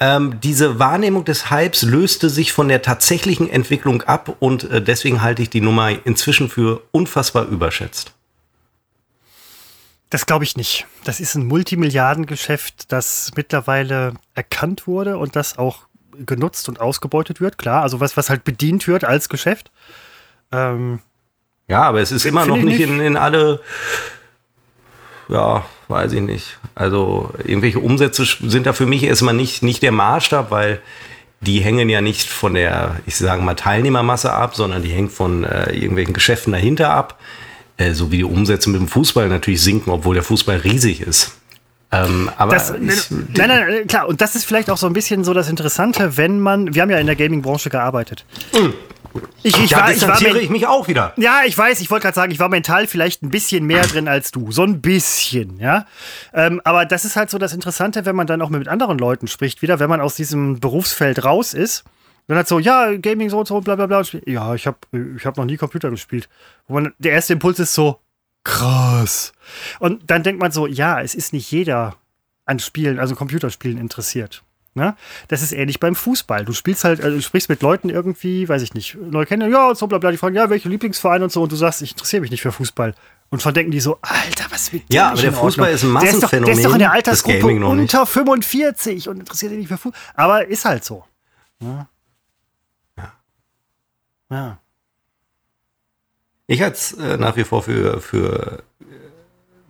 [0.00, 5.22] ähm, diese Wahrnehmung des Hypes löste sich von der tatsächlichen Entwicklung ab und äh, deswegen
[5.22, 8.12] halte ich die Nummer inzwischen für unfassbar überschätzt.
[10.08, 10.86] Das glaube ich nicht.
[11.04, 15.86] Das ist ein Multimilliardengeschäft, das mittlerweile erkannt wurde und das auch
[16.26, 17.58] genutzt und ausgebeutet wird.
[17.58, 19.70] Klar, also was, was halt bedient wird als Geschäft.
[20.50, 20.98] Ähm,
[21.68, 23.60] ja, aber es ist immer noch nicht, nicht in, in alle
[25.30, 26.58] ja, weiß ich nicht.
[26.80, 30.80] Also irgendwelche Umsätze sind da für mich erstmal nicht, nicht der Maßstab, weil
[31.42, 35.44] die hängen ja nicht von der, ich sage mal, Teilnehmermasse ab, sondern die hängen von
[35.44, 37.18] äh, irgendwelchen Geschäften dahinter ab.
[37.76, 41.32] Äh, so wie die Umsätze mit dem Fußball natürlich sinken, obwohl der Fußball riesig ist.
[41.92, 44.94] Ähm, aber das, ich, nein, nein, nein, klar, und das ist vielleicht auch so ein
[44.94, 48.24] bisschen so das Interessante, wenn man, wir haben ja in der Gaming-Branche gearbeitet.
[48.54, 48.72] Mhm.
[49.42, 51.14] Ich, ich, da war, ich, war, ich mich auch wieder.
[51.16, 54.06] Ja, ich weiß, ich wollte gerade sagen, ich war mental vielleicht ein bisschen mehr drin
[54.06, 54.52] als du.
[54.52, 55.86] So ein bisschen, ja.
[56.32, 59.28] Ähm, aber das ist halt so das Interessante, wenn man dann auch mit anderen Leuten
[59.28, 61.84] spricht, wieder, wenn man aus diesem Berufsfeld raus ist.
[62.26, 64.02] Dann hat so, ja, Gaming so und so, bla bla bla.
[64.26, 64.78] Ja, ich habe
[65.16, 66.28] ich hab noch nie Computer gespielt.
[66.68, 67.98] Wo man, der erste Impuls ist so,
[68.44, 69.32] krass.
[69.80, 71.96] Und dann denkt man so, ja, es ist nicht jeder
[72.44, 74.44] an Spielen, also Computerspielen interessiert.
[74.74, 74.94] Ne?
[75.26, 76.44] Das ist ähnlich beim Fußball.
[76.44, 79.68] Du spielst halt, also du sprichst mit Leuten irgendwie, weiß ich nicht, neu kennen, ja,
[79.68, 81.92] und so bla bla, die fragen, ja, welche Lieblingsverein und so, und du sagst, ich
[81.92, 82.94] interessiere mich nicht für Fußball.
[83.30, 86.10] Und von denken die so, Alter, was mit Ja, aber der Fußball ist ein Massenphänomen.
[86.10, 89.68] Der ist, doch, der ist doch in der Altersgruppe unter 45 und interessiert sich nicht
[89.68, 90.00] für Fußball.
[90.14, 91.04] Aber ist halt so.
[91.60, 91.88] Ja.
[92.96, 93.12] Ja.
[94.30, 94.58] ja.
[96.46, 98.64] Ich halte es äh, nach wie vor für, für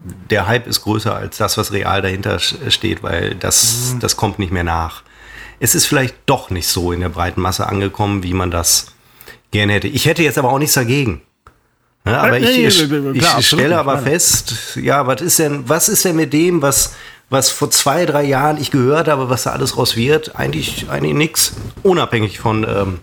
[0.02, 4.00] der Hype ist größer als das, was real dahinter steht, weil das, mhm.
[4.00, 5.02] das kommt nicht mehr nach.
[5.58, 8.92] Es ist vielleicht doch nicht so in der breiten Masse angekommen, wie man das
[9.50, 9.88] gerne hätte.
[9.88, 11.20] Ich hätte jetzt aber auch nichts dagegen.
[12.06, 12.92] Ja, aber ich, ich,
[13.38, 16.94] ich stelle aber fest, ja, was ist denn, was ist denn mit dem, was,
[17.28, 20.34] was vor zwei, drei Jahren ich gehört habe, was da alles raus wird?
[20.34, 23.00] Eigentlich, eigentlich nichts, unabhängig von ähm,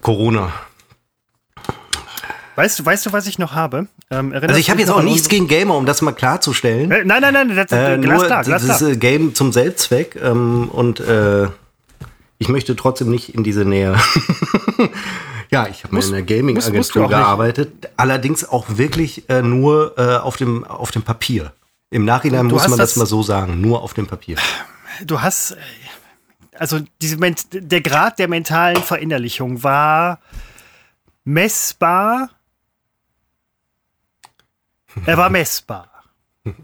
[0.00, 0.50] Corona.
[2.56, 3.86] Weißt du, weißt du, was ich noch habe?
[4.10, 6.90] Ähm, also ich habe jetzt auch nichts gegen Gamer, um das mal klarzustellen.
[6.90, 10.98] Äh, nein, nein, nein, das, äh, nur klar, dieses äh, Game zum Selbstzweck ähm, und
[11.00, 11.46] äh,
[12.38, 13.96] ich möchte trotzdem nicht in diese Nähe.
[15.50, 20.36] ja, ich habe mal in der Gaming-Agentur gearbeitet, allerdings auch wirklich äh, nur äh, auf,
[20.36, 21.52] dem, auf dem Papier.
[21.90, 24.36] Im Nachhinein du muss man das, das mal so sagen, nur auf dem Papier.
[25.04, 25.56] Du hast,
[26.56, 30.20] also diese, der Grad der mentalen Verinnerlichung war
[31.24, 32.30] messbar
[35.06, 35.88] er war messbar.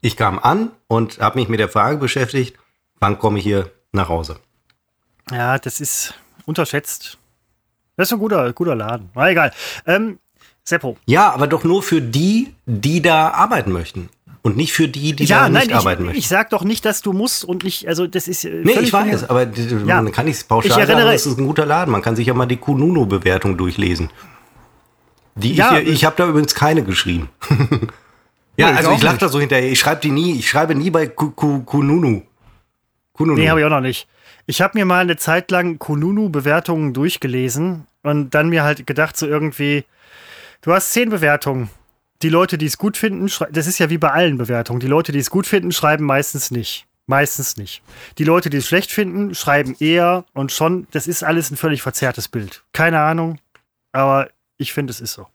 [0.00, 2.58] Ich kam an und habe mich mit der Frage beschäftigt,
[3.00, 4.36] wann komme ich hier nach Hause?
[5.30, 6.12] Ja, das ist
[6.44, 7.16] unterschätzt.
[7.96, 9.08] Das ist ein guter, guter Laden.
[9.14, 9.52] Na egal.
[9.86, 10.18] Ähm,
[10.62, 10.98] Seppo.
[11.06, 14.10] Ja, aber doch nur für die, die da arbeiten möchten.
[14.42, 16.18] Und nicht für die, die ja, da nicht arbeiten ich, möchten.
[16.18, 18.44] Ich sag doch nicht, dass du musst und nicht, also das ist.
[18.44, 20.02] Nee, ich weiß, aber ja.
[20.02, 21.90] man kann nicht pauschal ich sagen, das ist ein guter Laden.
[21.90, 24.10] Man kann sich ja mal die Kununu-Bewertung durchlesen.
[25.36, 27.28] Die ja, ich, ich habe da übrigens keine geschrieben.
[28.56, 29.70] ja, nee, also ich lache da so hinterher.
[29.70, 30.38] Ich schreibe die nie.
[30.38, 32.22] Ich schreibe nie bei Kununu.
[33.12, 33.38] Kununu.
[33.38, 34.08] Nee, habe ich auch noch nicht.
[34.46, 39.26] Ich habe mir mal eine Zeit lang Kununu-Bewertungen durchgelesen und dann mir halt gedacht, so
[39.26, 39.84] irgendwie,
[40.60, 41.70] du hast zehn Bewertungen.
[42.22, 44.80] Die Leute, die es gut finden, das ist ja wie bei allen Bewertungen.
[44.80, 46.86] Die Leute, die es gut finden, schreiben meistens nicht.
[47.06, 47.82] Meistens nicht.
[48.18, 51.82] Die Leute, die es schlecht finden, schreiben eher und schon, das ist alles ein völlig
[51.82, 52.62] verzerrtes Bild.
[52.72, 53.38] Keine Ahnung,
[53.92, 54.28] aber
[54.58, 55.26] ich finde, es ist so.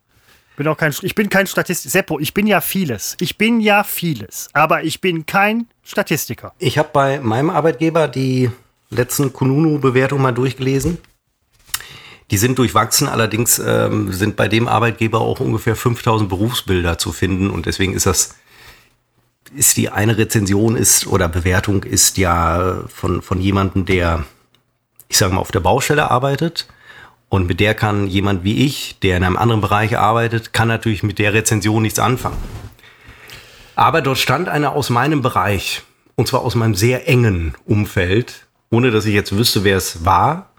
[0.60, 1.90] Bin auch kein, ich bin kein Statistiker.
[1.90, 3.16] Seppo, ich bin ja vieles.
[3.22, 4.50] Ich bin ja vieles.
[4.52, 6.54] Aber ich bin kein Statistiker.
[6.60, 8.52] Ich habe bei meinem Arbeitgeber die
[8.90, 10.98] letzten Kununu-Bewertungen mal durchgelesen.
[12.32, 17.50] Die sind durchwachsen, allerdings ähm, sind bei dem Arbeitgeber auch ungefähr 5000 Berufsbilder zu finden
[17.50, 18.36] und deswegen ist das,
[19.56, 24.26] ist die eine Rezension ist oder Bewertung ist ja von, von jemandem, der,
[25.08, 26.68] ich sage mal, auf der Baustelle arbeitet
[27.30, 31.04] und mit der kann jemand wie ich, der in einem anderen Bereich arbeitet, kann natürlich
[31.04, 32.38] mit der Rezension nichts anfangen.
[33.76, 35.84] Aber dort stand einer aus meinem Bereich,
[36.16, 40.50] und zwar aus meinem sehr engen Umfeld, ohne dass ich jetzt wüsste, wer es war.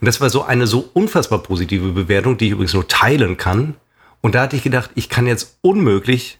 [0.00, 3.76] Und das war so eine so unfassbar positive Bewertung, die ich übrigens nur teilen kann.
[4.20, 6.38] Und da hatte ich gedacht, ich kann jetzt unmöglich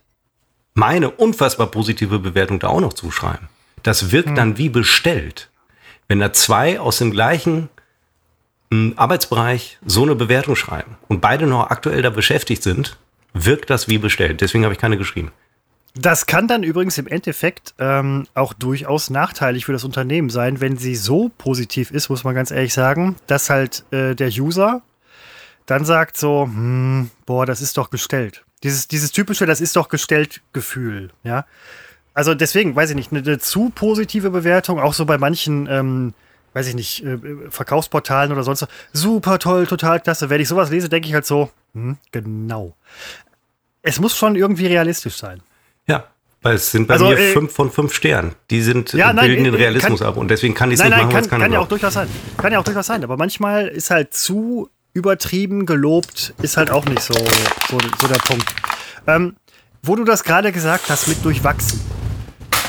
[0.74, 3.48] meine unfassbar positive Bewertung da auch noch zuschreiben.
[3.82, 4.34] Das wirkt hm.
[4.36, 5.50] dann wie bestellt.
[6.06, 7.70] Wenn da zwei aus dem gleichen
[8.96, 12.96] Arbeitsbereich so eine Bewertung schreiben und beide noch aktuell da beschäftigt sind,
[13.32, 14.40] wirkt das wie bestellt.
[14.40, 15.32] Deswegen habe ich keine geschrieben.
[15.94, 20.76] Das kann dann übrigens im Endeffekt ähm, auch durchaus nachteilig für das Unternehmen sein, wenn
[20.76, 24.82] sie so positiv ist, muss man ganz ehrlich sagen, dass halt äh, der User
[25.66, 28.44] dann sagt so, hm, boah, das ist doch gestellt.
[28.62, 31.44] Dieses, dieses typische, das ist doch gestellt Gefühl, ja.
[32.14, 36.14] Also deswegen, weiß ich nicht, eine, eine zu positive Bewertung, auch so bei manchen ähm,
[36.52, 37.18] weiß ich nicht, äh,
[37.50, 38.68] Verkaufsportalen oder sonst was.
[38.92, 40.30] Super toll, total klasse.
[40.30, 42.74] Wenn ich sowas lese, denke ich halt so, hm, genau.
[43.82, 45.40] Es muss schon irgendwie realistisch sein.
[45.86, 46.04] Ja,
[46.42, 48.34] weil es sind bei also, mir äh, fünf von fünf Sternen.
[48.50, 50.84] Die sind ja, nein, bilden den äh, Realismus kann, ab und deswegen kann ich es
[50.84, 52.08] nicht nein, machen, kann, kann, kann ja auch durchaus sein.
[52.36, 53.04] Kann ja auch durchaus sein.
[53.04, 58.18] Aber manchmal ist halt zu übertrieben gelobt, ist halt auch nicht so, so, so der
[58.18, 58.46] Punkt.
[59.06, 59.36] Ähm,
[59.82, 61.80] wo du das gerade gesagt hast mit durchwachsen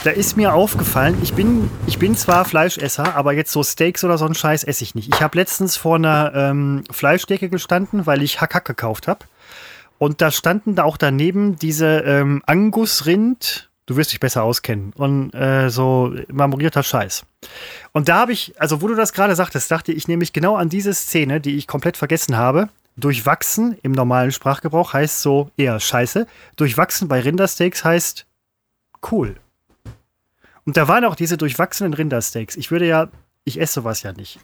[0.04, 4.18] da ist mir aufgefallen, ich bin, ich bin zwar Fleischesser, aber jetzt so Steaks oder
[4.18, 5.14] so einen Scheiß esse ich nicht.
[5.14, 9.26] Ich habe letztens vor einer ähm, Fleischdecke gestanden, weil ich Hack Hack gekauft habe.
[10.00, 15.36] Und da standen da auch daneben diese ähm, Angusrind, du wirst dich besser auskennen, und
[15.36, 17.24] äh, so marmorierter Scheiß.
[17.92, 20.70] Und da habe ich, also wo du das gerade sagtest, dachte ich nämlich genau an
[20.70, 22.70] diese Szene, die ich komplett vergessen habe.
[22.98, 26.26] Durchwachsen im normalen Sprachgebrauch heißt so eher scheiße.
[26.56, 28.26] Durchwachsen bei Rindersteaks heißt
[29.12, 29.36] cool.
[30.66, 32.56] Und da waren auch diese durchwachsenen Rindersteaks.
[32.56, 33.10] Ich würde ja,
[33.44, 34.40] ich esse sowas ja nicht.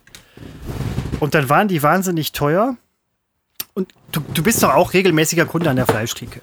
[1.20, 2.78] Und dann waren die wahnsinnig teuer.
[3.74, 6.42] Und du, du bist doch auch regelmäßiger Kunde an der Fleischtheke.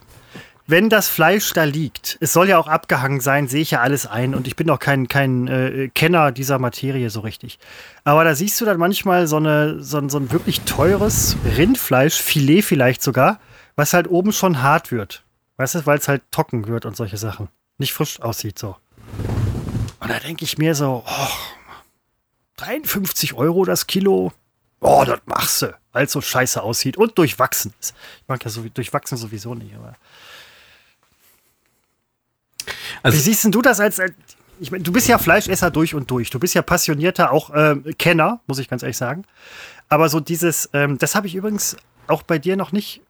[0.66, 4.06] wenn das Fleisch da liegt, es soll ja auch abgehangen sein, sehe ich ja alles
[4.06, 7.58] ein und ich bin auch kein, kein äh, Kenner dieser Materie so richtig.
[8.04, 12.62] Aber da siehst du dann manchmal so, eine, so, so ein wirklich teures Rindfleisch, Filet
[12.62, 13.40] vielleicht sogar,
[13.76, 15.24] was halt oben schon hart wird.
[15.56, 17.48] Weißt du, weil es halt trocken wird und solche Sachen.
[17.78, 18.76] Nicht frisch aussieht so.
[20.04, 21.28] Und da denke ich mir so, oh,
[22.58, 24.34] 53 Euro das Kilo.
[24.80, 27.94] Oh, das machst du, weil es so scheiße aussieht und durchwachsen ist.
[28.20, 29.96] Ich mag ja so durchwachsen sowieso nicht, aber.
[33.02, 33.98] Also, Wie siehst du das als,
[34.60, 36.28] ich mein, du bist ja Fleischesser durch und durch.
[36.28, 39.24] Du bist ja passionierter, auch äh, Kenner, muss ich ganz ehrlich sagen.
[39.88, 41.78] Aber so dieses, ähm, das habe ich übrigens
[42.08, 43.00] auch bei dir noch nicht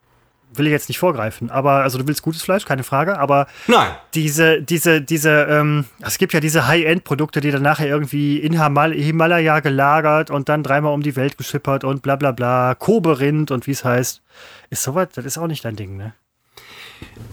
[0.57, 3.91] will ich jetzt nicht vorgreifen, aber also du willst gutes Fleisch, keine Frage, aber Nein.
[4.13, 9.59] diese, diese, diese, ähm, es gibt ja diese High-End-Produkte, die dann nachher irgendwie in Himalaya
[9.59, 13.71] gelagert und dann dreimal um die Welt geschippert und bla bla bla, Kobe-Rind und wie
[13.71, 14.21] es heißt.
[14.69, 16.13] Ist sowas, das ist auch nicht dein Ding, ne?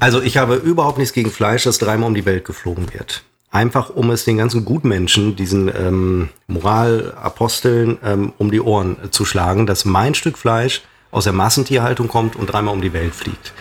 [0.01, 3.23] Also ich habe überhaupt nichts gegen Fleisch, das dreimal um die Welt geflogen wird.
[3.51, 9.67] Einfach um es den ganzen Gutmenschen, diesen ähm, Moralaposteln ähm, um die Ohren zu schlagen,
[9.67, 10.83] dass mein Stück Fleisch
[11.13, 13.53] aus der Massentierhaltung kommt und dreimal um die Welt fliegt.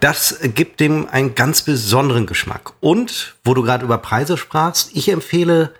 [0.00, 2.72] Das gibt dem einen ganz besonderen Geschmack.
[2.80, 5.72] Und, wo du gerade über Preise sprachst, ich empfehle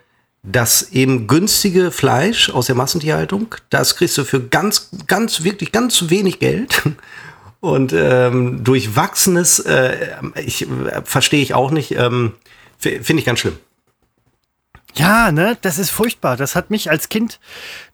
[0.45, 3.55] das eben günstige Fleisch aus der Massentierhaltung.
[3.71, 6.83] Das kriegst du für ganz, ganz, wirklich ganz wenig Geld.
[7.61, 12.33] Und ähm, durchwachsenes, äh, ich, äh, verstehe ich auch nicht, ähm,
[12.79, 13.57] finde ich ganz schlimm.
[14.95, 16.37] Ja, ne, das ist furchtbar.
[16.37, 17.41] Das hat mich als Kind,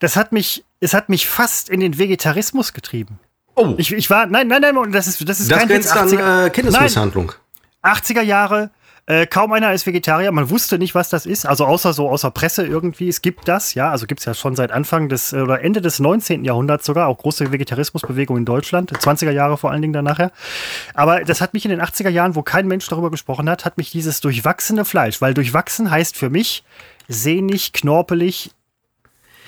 [0.01, 3.19] das hat mich es hat mich fast in den Vegetarismus getrieben.
[3.55, 3.75] Oh.
[3.77, 6.51] Ich, ich war, nein, nein, nein, das ist, das ist das kein Witz, 80er, äh,
[6.51, 7.33] Kindesmisshandlung.
[7.83, 8.71] Nein, 80er Jahre,
[9.09, 12.31] äh, kaum einer ist Vegetarier, man wusste nicht, was das ist, also außer so außer
[12.31, 15.63] Presse irgendwie, es gibt das, ja, also gibt es ja schon seit Anfang des oder
[15.63, 16.45] Ende des 19.
[16.45, 20.31] Jahrhunderts sogar, auch große Vegetarismusbewegung in Deutschland, 20er Jahre vor allen Dingen dann nachher.
[20.93, 23.79] Aber das hat mich in den 80er Jahren, wo kein Mensch darüber gesprochen hat, hat
[23.79, 26.63] mich dieses durchwachsene Fleisch, weil durchwachsen heißt für mich
[27.09, 28.51] sehnig, knorpelig,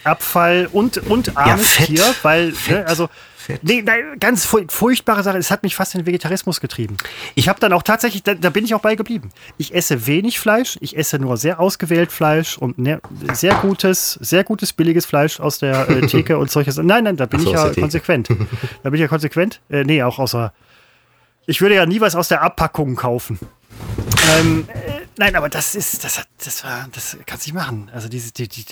[0.04, 3.10] Abfall und, und armes ja, Tier, weil, ne, also,
[3.62, 3.84] nee,
[4.18, 6.96] ganz furchtbare Sache, es hat mich fast in den Vegetarismus getrieben.
[7.34, 9.30] Ich habe dann auch tatsächlich, da, da, bin ich auch bei geblieben.
[9.58, 13.00] Ich esse wenig Fleisch, ich esse nur sehr ausgewählt Fleisch und ne,
[13.32, 16.76] sehr gutes, sehr gutes, billiges Fleisch aus der äh, Theke und solches.
[16.76, 18.28] Nein, nein, da bin so, ich ja konsequent.
[18.28, 19.60] da bin ich ja konsequent.
[19.68, 20.52] Äh, nee, auch außer,
[21.46, 23.38] ich würde ja nie was aus der Abpackung kaufen.
[24.38, 24.89] Ähm, äh,
[25.20, 27.90] nein, aber das ist, das hat, das war, das kannst du nicht machen.
[27.94, 28.64] Also diese, die, die,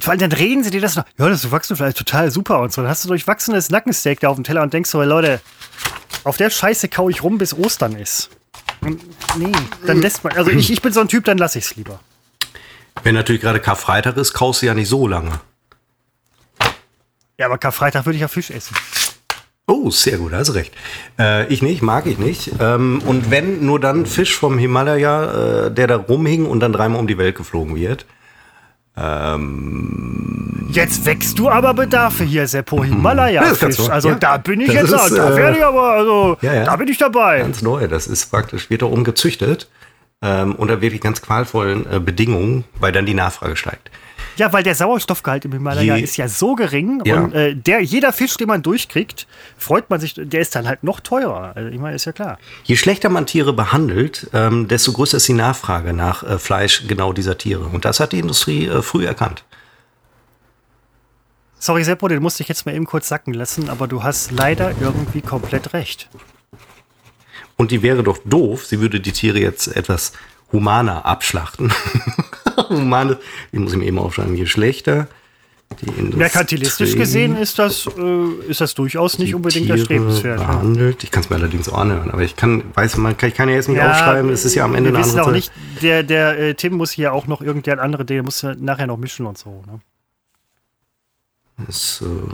[0.00, 2.82] vor allem dann reden sie dir das noch, ja, das Wachsenfleisch total super und so.
[2.82, 5.40] Dann hast du durchwachsenes Nackensteak da auf dem Teller und denkst so, hey, Leute,
[6.24, 8.30] auf der Scheiße kau ich rum, bis Ostern ist.
[9.36, 9.52] Nee,
[9.86, 12.00] dann lässt man, also ich, ich bin so ein Typ, dann lass ich's lieber.
[13.04, 15.40] Wenn natürlich gerade Karfreitag ist, kaust du ja nicht so lange.
[17.38, 18.76] Ja, aber Karfreitag würde ich ja Fisch essen.
[19.68, 20.74] Oh, sehr gut, hast recht.
[21.18, 22.50] Äh, ich nicht, mag ich nicht.
[22.60, 26.98] Ähm, und wenn, nur dann Fisch vom Himalaya, äh, der da rumhing und dann dreimal
[26.98, 28.04] um die Welt geflogen wird.
[28.96, 33.78] Ähm, jetzt wächst du aber Bedarfe hier, Seppo Himalaya-Fisch.
[33.78, 36.76] Ja, also ja, da bin ich jetzt, ist, da werde ich aber, also ja, da
[36.76, 37.38] bin ich dabei.
[37.38, 39.68] Ganz neu, das ist praktisch, wird da oben gezüchtet
[40.22, 43.90] ähm, unter wirklich ganz qualvollen äh, Bedingungen, weil dann die Nachfrage steigt.
[44.36, 47.20] Ja, weil der Sauerstoffgehalt im Himalaya Je, ist ja so gering ja.
[47.20, 49.26] und äh, der, jeder Fisch, den man durchkriegt,
[49.56, 51.52] freut man sich, der ist dann halt noch teurer.
[51.54, 52.38] Also ich meine, ist ja klar.
[52.64, 57.12] Je schlechter man Tiere behandelt, ähm, desto größer ist die Nachfrage nach äh, Fleisch genau
[57.12, 57.64] dieser Tiere.
[57.64, 59.44] Und das hat die Industrie äh, früh erkannt.
[61.58, 64.72] Sorry, Seppo, den musste ich jetzt mal eben kurz sacken lassen, aber du hast leider
[64.80, 66.08] irgendwie komplett recht.
[67.56, 70.12] Und die wäre doch doof, sie würde die Tiere jetzt etwas
[70.50, 71.72] humaner abschlachten.
[73.52, 75.08] Die muss ich mir eben aufschreiben, je schlechter.
[75.96, 80.38] Merkantilistisch gesehen ist das, äh, ist das durchaus nicht unbedingt Tiere erstrebenswert.
[80.38, 81.04] Behandelt.
[81.04, 83.48] Ich kann es mir allerdings auch anhören, aber ich kann, weiß man, kann, ich kann
[83.48, 85.50] ja jetzt nicht ja, aufschreiben, es ist ja am Ende wir eine andere auch nicht,
[85.80, 89.26] der, der äh, Tim muss hier auch noch irgendein andere, der muss nachher noch mischen
[89.26, 89.62] und so.
[89.66, 89.80] Ne?
[91.68, 92.28] So.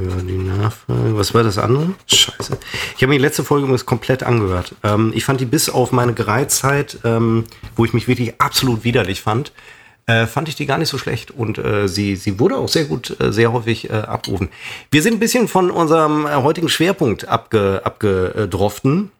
[0.00, 1.16] Ja, die Nachfrage.
[1.16, 1.90] Was war das andere?
[2.06, 2.58] Scheiße.
[2.96, 4.74] Ich habe mir die letzte Folge übrigens komplett angehört.
[4.82, 7.44] Ähm, ich fand die bis auf meine Gereiztheit, ähm,
[7.76, 9.52] wo ich mich wirklich absolut widerlich fand,
[10.06, 11.30] äh, fand ich die gar nicht so schlecht.
[11.30, 14.48] Und äh, sie, sie wurde auch sehr gut, äh, sehr häufig äh, abgerufen.
[14.90, 19.10] Wir sind ein bisschen von unserem äh, heutigen Schwerpunkt abge, abgedroften.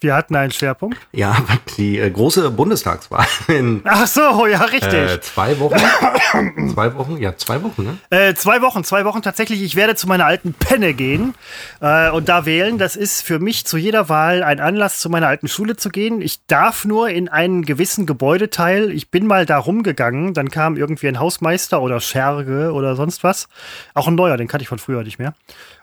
[0.00, 0.98] Wir hatten einen Schwerpunkt.
[1.12, 1.36] Ja,
[1.78, 3.80] die äh, große Bundestagswahl in.
[3.84, 4.92] Ach so, ja, richtig.
[4.92, 5.76] Äh, zwei Wochen.
[6.74, 7.98] zwei Wochen, ja, zwei Wochen, ne?
[8.10, 9.62] Äh, zwei Wochen, zwei Wochen tatsächlich.
[9.62, 11.34] Ich werde zu meiner alten Penne gehen
[11.80, 12.76] äh, und da wählen.
[12.76, 16.20] Das ist für mich zu jeder Wahl ein Anlass, zu meiner alten Schule zu gehen.
[16.20, 18.92] Ich darf nur in einen gewissen Gebäudeteil.
[18.92, 23.48] Ich bin mal da rumgegangen, dann kam irgendwie ein Hausmeister oder Scherge oder sonst was.
[23.94, 25.34] Auch ein neuer, den kannte ich von früher nicht mehr.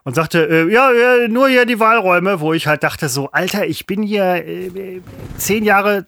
[0.04, 3.66] Und sagte, äh, ja, ja, nur hier die Wahlräume, wo ich halt dachte so, Alter,
[3.66, 5.02] ich bin hier äh,
[5.38, 6.06] zehn Jahre,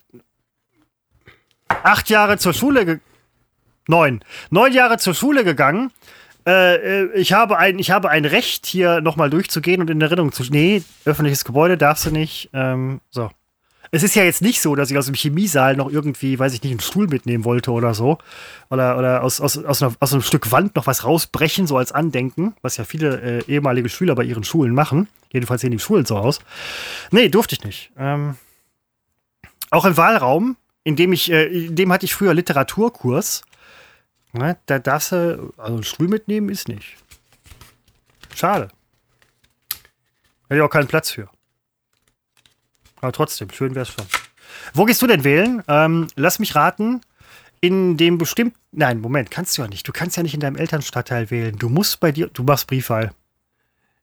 [1.67, 2.99] acht Jahre zur Schule,
[3.87, 5.91] neun, neun Jahre zur Schule gegangen.
[6.47, 10.31] Äh, äh, ich, habe ein, ich habe ein Recht, hier nochmal durchzugehen und in Erinnerung
[10.31, 10.43] zu.
[10.43, 12.49] Nee, öffentliches Gebäude darfst du nicht.
[12.53, 13.31] Ähm, so.
[13.95, 16.61] Es ist ja jetzt nicht so, dass ich aus dem Chemiesaal noch irgendwie, weiß ich
[16.61, 18.17] nicht, einen Stuhl mitnehmen wollte oder so.
[18.69, 21.93] Oder, oder aus, aus, aus, einer, aus einem Stück Wand noch was rausbrechen, so als
[21.93, 25.07] Andenken, was ja viele äh, ehemalige Schüler bei ihren Schulen machen.
[25.31, 26.41] Jedenfalls sehen die Schulen so aus.
[27.11, 27.93] Nee, durfte ich nicht.
[27.97, 28.35] Ähm,
[29.71, 33.43] auch im Wahlraum, in dem ich, äh, in dem hatte ich früher Literaturkurs.
[34.33, 36.97] Na, da darfst du, also einen Stuhl mitnehmen ist nicht.
[38.35, 38.67] Schade.
[40.49, 41.29] Hätte ich auch keinen Platz für.
[43.01, 44.05] Aber trotzdem, schön wäre es schon.
[44.73, 45.63] Wo gehst du denn wählen?
[45.67, 47.01] Ähm, lass mich raten.
[47.61, 48.57] In dem bestimmten.
[48.71, 49.87] Nein, Moment, kannst du ja nicht.
[49.87, 51.57] Du kannst ja nicht in deinem Elternstadtteil wählen.
[51.57, 52.27] Du musst bei dir.
[52.27, 53.11] Du machst Briefwahl.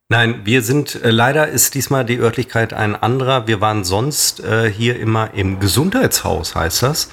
[0.08, 3.46] Nein, wir sind, äh, leider ist diesmal die Örtlichkeit ein anderer.
[3.46, 7.10] Wir waren sonst äh, hier immer im Gesundheitshaus, heißt das.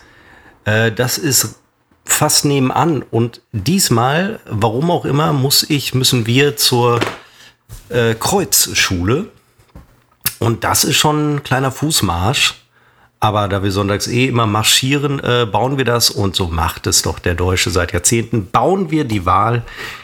[0.66, 1.60] Äh, das ist
[2.04, 3.04] fast nebenan.
[3.04, 7.00] Und diesmal, warum auch immer, muss ich, müssen wir zur
[7.90, 9.28] äh, Kreuzschule.
[10.40, 12.56] Und das ist schon ein kleiner Fußmarsch.
[13.22, 17.02] Aber da wir sonntags eh immer marschieren, äh, bauen wir das und so macht es
[17.02, 18.50] doch der Deutsche seit Jahrzehnten.
[18.50, 19.64] Bauen wir die Wahl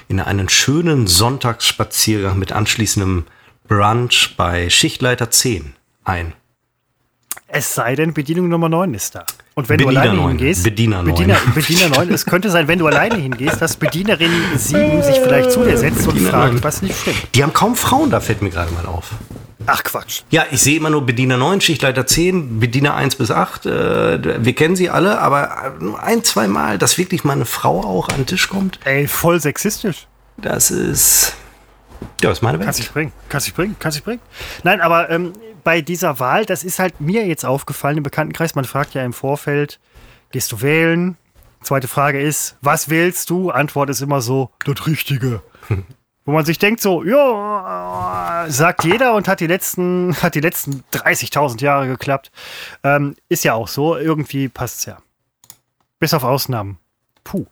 [0.10, 3.26] in einen schönen Sonntagsspaziergang mit anschließendem
[3.70, 6.34] Brunch bei Schichtleiter 10 ein.
[7.48, 9.26] Es sei denn, Bedienung Nummer 9 ist da.
[9.58, 10.30] Und wenn Bediener du alleine 9.
[10.38, 11.16] hingehst, Bediener 9.
[11.16, 15.50] Bediener, Bediener 9, es könnte sein, wenn du alleine hingehst, dass Bedienerin 7 sich vielleicht
[15.52, 17.30] zu dir setzt und fragt, was nicht stimmt.
[17.34, 19.12] Die haben kaum Frauen, da fällt mir gerade mal auf.
[19.66, 20.24] Ach Quatsch.
[20.30, 23.66] Ja, ich sehe immer nur Bediener 9, Schichtleiter 10, Bediener 1 bis 8.
[23.66, 27.80] Äh, wir kennen sie alle, aber nur ein, zwei Mal, dass wirklich mal eine Frau
[27.80, 28.80] auch an den Tisch kommt.
[28.84, 30.08] Ey, voll sexistisch.
[30.36, 31.34] Das ist.
[32.22, 32.66] Ja, das ist meine Welt.
[32.66, 34.22] Kannst dich bringen, kannst dich bringen, kannst dich bringen.
[34.64, 35.32] Nein, aber ähm,
[35.66, 38.56] bei dieser Wahl, das ist halt mir jetzt aufgefallen im Bekanntenkreis.
[38.56, 39.82] Man fragt ja im Vorfeld,
[40.32, 41.18] gehst du wählen?
[41.62, 43.50] Zweite Frage ist, was wählst du?
[43.50, 45.42] Antwort ist immer so, das Richtige.
[46.26, 50.84] Wo man sich denkt so, ja, sagt jeder und hat die letzten, hat die letzten
[50.94, 52.32] 30.000 Jahre geklappt.
[52.84, 54.98] Ähm, ist ja auch so, irgendwie passt es ja.
[56.00, 56.78] Bis auf Ausnahmen.
[57.24, 57.48] Puh.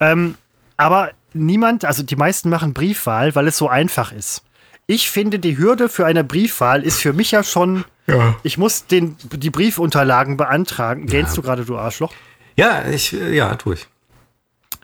[0.00, 0.36] Ähm,
[0.78, 4.42] aber niemand, also die meisten machen Briefwahl, weil es so einfach ist.
[4.90, 8.34] Ich finde, die Hürde für eine Briefwahl ist für mich ja schon, ja.
[8.42, 11.02] ich muss den, die Briefunterlagen beantragen.
[11.02, 11.10] Ja.
[11.12, 12.12] Gähnst du gerade, du Arschloch?
[12.56, 13.86] Ja, ich, ja, tue ich.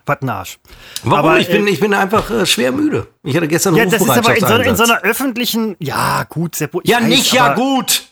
[0.04, 0.60] Was ein Arsch.
[1.02, 1.18] Warum?
[1.18, 3.08] Aber, ich, bin, äh, ich bin einfach äh, schwer müde.
[3.24, 6.54] Ich hatte gestern Ja, das ist aber in so, in so, einer öffentlichen, ja, gut,
[6.54, 6.82] Seppo.
[6.84, 8.04] Ja, weiß, nicht ja gut.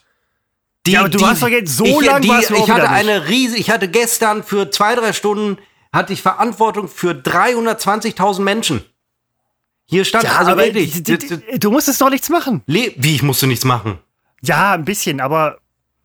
[0.86, 3.60] Die, ja, aber du die, hast doch jetzt so lange was Ich hatte eine riesige,
[3.60, 5.58] ich hatte gestern für zwei, drei Stunden
[5.92, 8.84] hatte ich Verantwortung für 320.000 Menschen.
[9.86, 11.02] Hier stand ja, also wirklich.
[11.58, 12.62] Du musstest doch nichts machen.
[12.66, 13.98] Wie, ich musste nichts machen?
[14.42, 15.58] Ja, ein bisschen, aber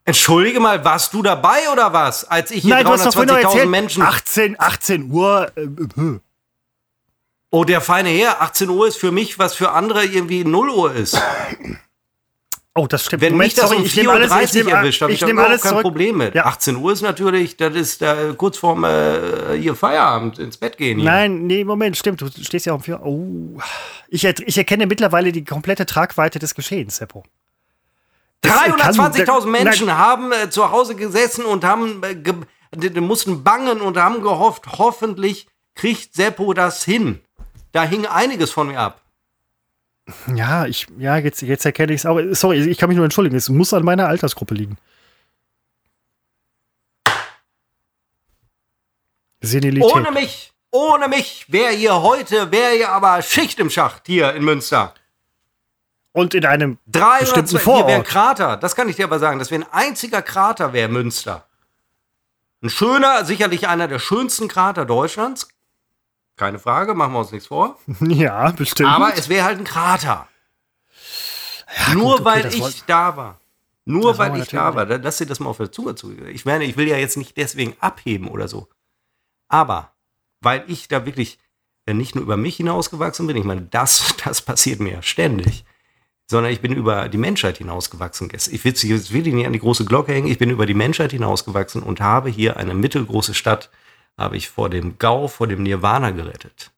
[0.04, 2.24] Entschuldige mal, warst du dabei oder was?
[2.24, 4.02] Als ich hier 320.000 Menschen.
[4.02, 5.52] 18, 18 Uhr.
[5.56, 6.18] Äh, äh.
[7.50, 10.94] Oh, der feine Herr, 18 Uhr ist für mich, was für andere irgendwie 0 Uhr
[10.94, 11.20] ist.
[12.74, 13.22] Oh, das stimmt.
[13.22, 15.82] Wenn mich das um 4.30 Uhr erwischt, habe ich, ich nehme alles kein zurück.
[15.82, 16.36] Problem mit.
[16.36, 16.46] Ja.
[16.46, 21.00] 18 Uhr ist natürlich, das ist äh, kurz vorm äh, hier Feierabend, ins Bett gehen.
[21.00, 21.10] Hier.
[21.10, 22.20] Nein, nee, Moment, stimmt.
[22.20, 23.58] Du stehst ja um 4 Oh.
[24.08, 27.24] Ich, ich erkenne mittlerweile die komplette Tragweite des Geschehens, Seppo.
[28.44, 29.98] 320.000 Menschen nein.
[29.98, 36.14] haben äh, zu Hause gesessen und haben äh, mussten bangen und haben gehofft, hoffentlich kriegt
[36.14, 37.20] Seppo das hin.
[37.72, 38.99] Da hing einiges von mir ab.
[40.34, 42.20] Ja, ich, ja, jetzt, jetzt erkenne ich es auch.
[42.32, 43.36] Sorry, ich kann mich nur entschuldigen.
[43.36, 44.76] Es muss an meiner Altersgruppe liegen.
[49.40, 49.90] Senilität.
[49.90, 54.44] Ohne mich, ohne mich wäre hier heute, wäre hier aber Schicht im Schacht hier in
[54.44, 54.94] Münster.
[56.12, 57.86] Und in einem 300, bestimmten Vorort.
[57.86, 59.38] Hier wäre ein Krater, das kann ich dir aber sagen.
[59.38, 61.46] Das wäre ein einziger Krater, wäre Münster.
[62.62, 65.48] Ein schöner, sicherlich einer der schönsten Krater Deutschlands.
[66.40, 67.76] Keine Frage, machen wir uns nichts vor.
[68.00, 68.88] Ja, bestimmt.
[68.88, 70.26] Aber es wäre halt ein Krater.
[71.76, 73.40] Ja, Nur gut, okay, weil ich da war.
[73.84, 74.86] Nur weil ich da war.
[74.86, 76.16] Lass dir das mal auf der Zunge zu.
[76.28, 78.70] Ich meine, ich will ja jetzt nicht deswegen abheben oder so.
[79.48, 79.92] Aber
[80.40, 81.38] weil ich da wirklich
[81.86, 85.66] nicht nur über mich hinausgewachsen bin, ich meine, das, das passiert mir ja ständig
[86.30, 88.30] sondern ich bin über die Menschheit hinausgewachsen.
[88.32, 90.28] Ich will wirklich nicht an die große Glocke hängen.
[90.28, 93.68] Ich bin über die Menschheit hinausgewachsen und habe hier eine mittelgroße Stadt,
[94.20, 96.70] habe ich vor dem Gau, vor dem Nirvana gerettet.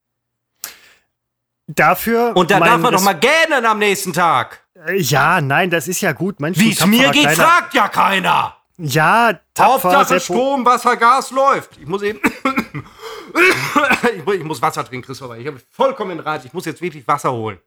[1.67, 2.37] Dafür.
[2.37, 4.65] Und da darf man doch mal gähnen am nächsten Tag.
[4.87, 6.37] Äh, ja, nein, das ist ja gut.
[6.39, 7.43] Wie es mir geht, kleiner.
[7.43, 8.57] fragt ja keiner.
[8.79, 11.77] Ja, tapfer, Hauptsache Strom, Wasser, Gas läuft.
[11.79, 12.21] Ich muss eben.
[14.35, 15.37] ich muss Wasser trinken, Christopher.
[15.37, 16.45] Ich habe vollkommen Rat.
[16.45, 17.59] Ich muss jetzt wirklich Wasser holen.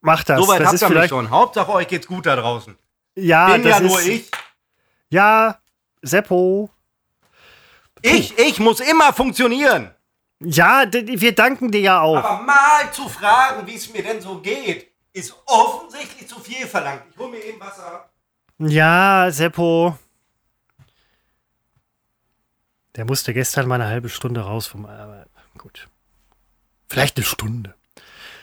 [0.00, 0.40] Mach das.
[0.40, 1.30] Soweit das habt ihr mich schon.
[1.30, 2.76] Hauptsache euch geht's gut da draußen.
[3.16, 4.30] Ja, Bin ja nur ich.
[5.10, 5.58] Ja,
[6.02, 6.70] Seppo.
[8.06, 9.90] Ich, ich muss immer funktionieren.
[10.40, 12.18] Ja, wir danken dir ja auch.
[12.18, 17.04] Aber mal zu fragen, wie es mir denn so geht, ist offensichtlich zu viel verlangt.
[17.10, 18.10] Ich hol mir eben Wasser.
[18.58, 19.96] Ja, Seppo.
[22.94, 24.84] Der musste gestern mal eine halbe Stunde raus vom.
[24.84, 25.24] Aber
[25.56, 25.88] gut.
[26.88, 27.74] Vielleicht eine Stunde.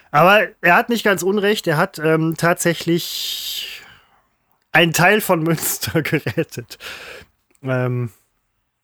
[0.10, 1.68] Aber er hat nicht ganz unrecht.
[1.68, 3.84] Er hat ähm, tatsächlich
[4.72, 6.80] einen Teil von Münster gerettet.
[7.62, 8.12] Ähm,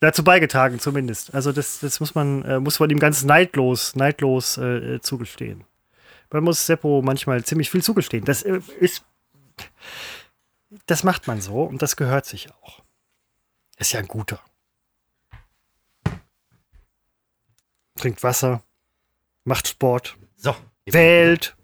[0.00, 1.34] dazu beigetragen zumindest.
[1.34, 5.64] Also das, das muss man, äh, muss man ihm ganz neidlos, neidlos äh, zugestehen.
[6.30, 8.24] Man muss Seppo manchmal ziemlich viel zugestehen.
[8.24, 9.04] Das äh, ist,
[10.86, 12.82] das macht man so und das gehört sich auch.
[13.78, 14.40] Ist ja ein guter.
[17.96, 18.62] Trinkt Wasser,
[19.44, 20.54] macht Sport, so,
[20.86, 21.56] wählt,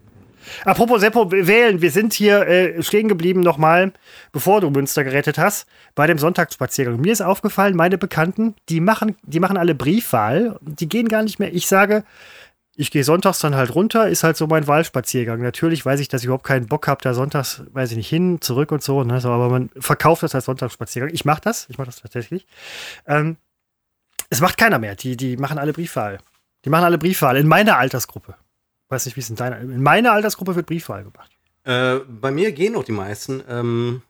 [0.63, 3.93] Apropos Seppo, wählen, wir sind hier äh, stehen geblieben nochmal,
[4.31, 6.99] bevor du Münster gerettet hast, bei dem Sonntagsspaziergang.
[6.99, 11.39] Mir ist aufgefallen, meine Bekannten, die machen, die machen alle Briefwahl, die gehen gar nicht
[11.39, 11.53] mehr.
[11.53, 12.03] Ich sage,
[12.75, 15.41] ich gehe sonntags dann halt runter, ist halt so mein Wahlspaziergang.
[15.41, 18.41] Natürlich weiß ich, dass ich überhaupt keinen Bock habe, da sonntags, weiß ich nicht, hin,
[18.41, 19.21] zurück und so, ne?
[19.21, 21.13] so aber man verkauft das als Sonntagsspaziergang.
[21.13, 22.45] Ich mache das, ich mache das tatsächlich.
[23.07, 23.37] Ähm,
[24.29, 26.19] es macht keiner mehr, die, die machen alle Briefwahl.
[26.65, 28.35] Die machen alle Briefwahl in meiner Altersgruppe.
[28.89, 29.59] Weiß nicht, wie es in deiner.
[29.59, 31.31] In meiner Altersgruppe wird Briefwahl gemacht.
[31.63, 33.43] Äh, bei mir gehen noch die meisten.
[33.49, 34.01] Ähm,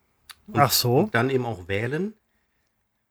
[0.54, 1.00] Ach so.
[1.00, 2.14] Und dann eben auch wählen.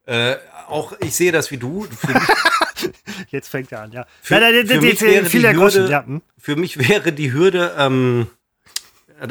[0.06, 0.36] Äh,
[0.68, 1.86] auch ich sehe das wie du.
[3.30, 4.06] Jetzt fängt er an, ja.
[4.20, 6.04] Für, nein, für, mich, wäre die Hürde, ja.
[6.04, 6.22] Hm.
[6.38, 8.26] für mich wäre die Hürde ähm,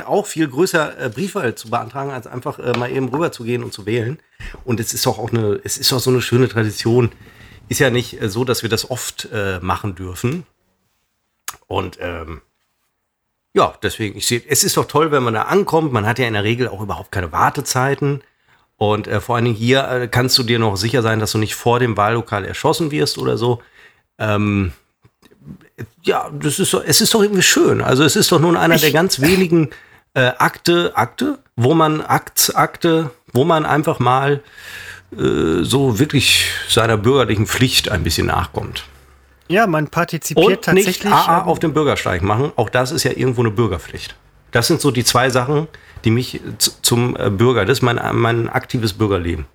[0.05, 3.63] auch viel größer, äh, Briefwahl zu beantragen, als einfach äh, mal eben rüber zu gehen
[3.63, 4.19] und zu wählen.
[4.63, 7.11] Und es ist doch auch eine, es ist doch so eine schöne Tradition.
[7.69, 10.45] Ist ja nicht äh, so, dass wir das oft äh, machen dürfen.
[11.73, 12.41] Und ähm,
[13.53, 15.91] ja, deswegen, ich sehe, es ist doch toll, wenn man da ankommt.
[15.91, 18.21] Man hat ja in der Regel auch überhaupt keine Wartezeiten.
[18.77, 21.39] Und äh, vor allen Dingen hier äh, kannst du dir noch sicher sein, dass du
[21.39, 23.61] nicht vor dem Wahllokal erschossen wirst oder so.
[24.19, 24.73] Ähm,
[26.03, 27.81] ja, das ist doch, es ist doch irgendwie schön.
[27.81, 29.71] Also es ist doch nun einer ich, der ganz wenigen
[30.13, 34.43] äh, Akte, Akte, wo man Akt, Akte, wo man einfach mal
[35.11, 38.85] äh, so wirklich seiner bürgerlichen Pflicht ein bisschen nachkommt.
[39.47, 41.03] Ja, man partizipiert und tatsächlich.
[41.03, 42.51] Nicht AA auf dem Bürgersteig machen.
[42.55, 44.15] Auch das ist ja irgendwo eine Bürgerpflicht.
[44.51, 45.67] Das sind so die zwei Sachen,
[46.05, 46.41] die mich
[46.81, 49.45] zum äh, Bürger, das ist mein, mein aktives Bürgerleben.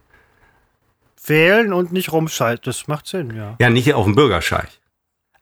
[1.24, 3.56] Wählen und nicht rumschalten, das macht Sinn, ja.
[3.60, 4.68] Ja, nicht auf dem Bürgersteig.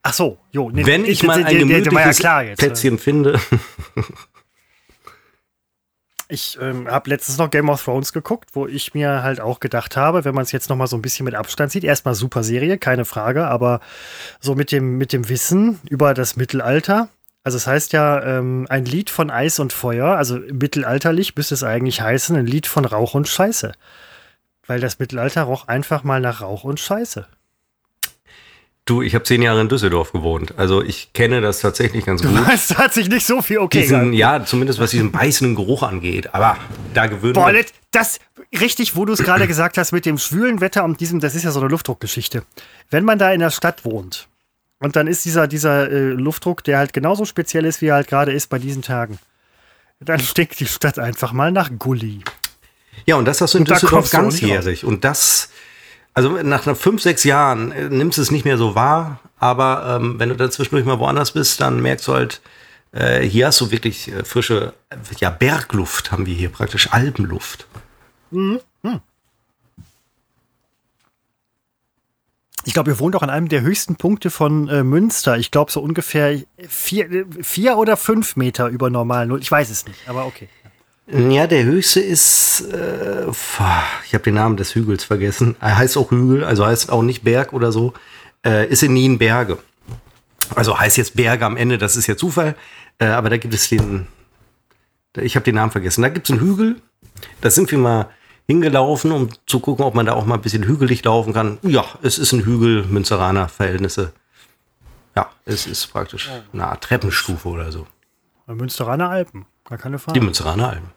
[0.02, 0.70] Ach so, jo.
[0.70, 3.40] Nee, Wenn ich, ich mal ein gemütliches ja Plätzchen finde.
[6.28, 9.96] Ich ähm, habe letztens noch Game of Thrones geguckt, wo ich mir halt auch gedacht
[9.96, 12.42] habe, wenn man es jetzt noch mal so ein bisschen mit Abstand sieht, erstmal super
[12.42, 13.80] Serie, keine Frage, aber
[14.40, 17.08] so mit dem, mit dem Wissen über das Mittelalter.
[17.44, 21.62] Also es heißt ja ähm, ein Lied von Eis und Feuer, also mittelalterlich müsste es
[21.62, 23.70] eigentlich heißen, ein Lied von Rauch und Scheiße.
[24.66, 27.28] Weil das Mittelalter roch einfach mal nach Rauch und Scheiße.
[28.86, 30.54] Du, ich habe zehn Jahre in Düsseldorf gewohnt.
[30.58, 32.30] Also ich kenne das tatsächlich ganz gut.
[32.36, 35.82] Du weißt, hat sich nicht so viel okay diesen, Ja, zumindest was diesen beißenden Geruch
[35.82, 36.32] angeht.
[36.32, 36.56] Aber
[36.94, 37.52] da gewöhnt Boah,
[37.90, 38.20] das,
[38.60, 41.42] richtig, wo du es gerade gesagt hast mit dem schwülen Wetter und diesem, das ist
[41.42, 42.44] ja so eine Luftdruckgeschichte.
[42.88, 44.28] Wenn man da in der Stadt wohnt
[44.78, 48.06] und dann ist dieser, dieser äh, Luftdruck, der halt genauso speziell ist, wie er halt
[48.06, 49.18] gerade ist bei diesen Tagen,
[49.98, 52.20] dann stinkt die Stadt einfach mal nach Gully.
[53.04, 54.84] Ja, und das hast du in und Düsseldorf ganzjährig.
[54.84, 55.50] Und das
[56.16, 60.18] also nach fünf, sechs Jahren äh, nimmst du es nicht mehr so wahr, aber ähm,
[60.18, 62.40] wenn du dann zwischendurch mal woanders bist, dann merkst du halt,
[62.92, 64.72] äh, hier hast du wirklich äh, frische,
[65.18, 67.66] ja, Bergluft haben wir hier praktisch, Alpenluft.
[68.30, 68.60] Mhm.
[68.82, 69.00] Hm.
[72.64, 75.36] Ich glaube, ihr wohnt auch an einem der höchsten Punkte von äh, Münster.
[75.36, 79.40] Ich glaube, so ungefähr vier, vier oder fünf Meter über normal Null.
[79.40, 80.48] Ich weiß es nicht, aber okay.
[81.08, 85.54] Ja, der höchste ist, äh, ich habe den Namen des Hügels vergessen.
[85.60, 87.94] Er heißt auch Hügel, also heißt auch nicht Berg oder so.
[88.44, 89.58] Äh, ist in Nienberge.
[90.54, 92.56] Also heißt jetzt Berge am Ende, das ist ja Zufall.
[92.98, 94.08] Äh, aber da gibt es den,
[95.16, 96.02] ich habe den Namen vergessen.
[96.02, 96.76] Da gibt es einen Hügel.
[97.40, 98.10] Da sind wir mal
[98.48, 101.58] hingelaufen, um zu gucken, ob man da auch mal ein bisschen hügelig laufen kann.
[101.62, 104.12] Ja, es ist ein Hügel, Münzeraner Verhältnisse.
[105.14, 107.86] Ja, es ist praktisch eine Art Treppenstufe oder so.
[108.46, 110.18] Münsteraner Alpen, gar keine Frage.
[110.18, 110.95] Die Münsteraner Alpen.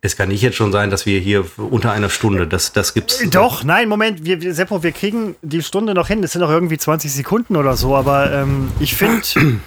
[0.00, 3.20] Es kann nicht jetzt schon sein, dass wir hier unter einer Stunde, das, das gibt's.
[3.30, 6.22] Doch, nein, Moment, wir, Seppo, wir kriegen die Stunde noch hin.
[6.22, 9.22] Das sind noch irgendwie 20 Sekunden oder so, aber ähm, ich finde,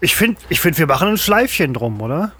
[0.00, 2.32] ich finde, ich finde, wir machen ein Schleifchen drum, oder?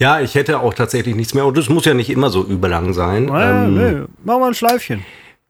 [0.00, 1.46] Ja, ich hätte auch tatsächlich nichts mehr.
[1.46, 3.26] Und das muss ja nicht immer so überlang sein.
[3.26, 5.02] Naja, ähm, nee, machen wir ein Schleifchen.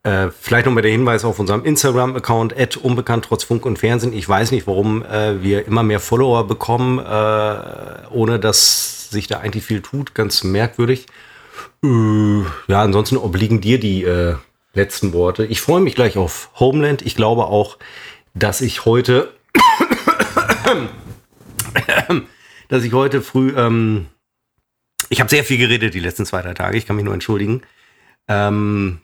[0.05, 4.13] Äh, vielleicht noch mal der Hinweis auf unserem Instagram-Account, unbekannt trotz Funk und Fernsehen.
[4.13, 7.55] Ich weiß nicht, warum äh, wir immer mehr Follower bekommen, äh,
[8.11, 10.15] ohne dass sich da eigentlich viel tut.
[10.15, 11.07] Ganz merkwürdig.
[11.85, 14.37] Äh, ja, ansonsten obliegen dir die äh,
[14.75, 15.45] letzten Worte.
[15.47, 17.03] Ich freue mich gleich auf Homeland.
[17.03, 17.79] Ich glaube auch,
[18.35, 19.33] dass ich heute,
[22.69, 24.07] dass ich heute früh, ähm,
[25.09, 26.79] ich habe sehr viel geredet die letzten zwei, drei Tage.
[26.79, 27.63] Ich kann mich nur entschuldigen.
[28.29, 29.01] Ähm,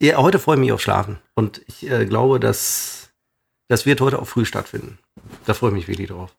[0.00, 1.18] ja, heute freue ich mich auf Schlafen.
[1.34, 3.06] Und ich äh, glaube, dass
[3.68, 4.98] das wird heute auch früh stattfinden.
[5.44, 6.36] Da freue ich mich wirklich drauf.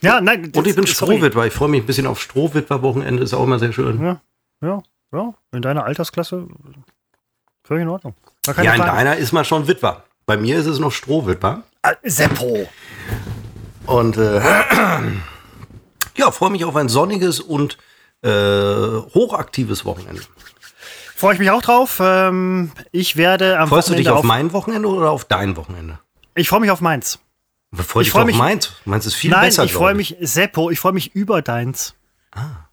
[0.00, 0.52] Ja, nein.
[0.54, 1.46] Und ich bin Strohwitwer.
[1.46, 3.22] Ich freue mich ein bisschen auf Strohwitwer-Wochenende.
[3.22, 4.02] Ist auch immer sehr schön.
[4.02, 4.20] Ja,
[4.62, 5.34] ja, ja.
[5.52, 6.46] In deiner Altersklasse
[7.64, 8.14] völlig in Ordnung.
[8.46, 8.68] Ja, Frage.
[8.68, 10.04] in deiner ist man schon Witwer.
[10.26, 11.62] Bei mir ist es noch Strohwitwer.
[11.82, 12.68] Ah, Seppo.
[13.86, 14.40] Und äh,
[16.16, 17.78] ja, freue mich auf ein sonniges und
[18.22, 20.22] äh, hochaktives Wochenende.
[21.14, 21.98] Freue ich mich auch drauf.
[22.00, 25.56] Ähm, ich werde am Freust Wochenende du dich auf, auf mein Wochenende oder auf dein
[25.56, 25.98] Wochenende?
[26.34, 27.18] Ich freue mich auf meins.
[27.70, 29.06] Bevor ich freue mich auf meins.
[29.06, 29.64] Ist viel nein, besser.
[29.64, 31.94] Ich freue mich, Seppo, ich freue mich über deins.
[32.32, 32.66] Ah.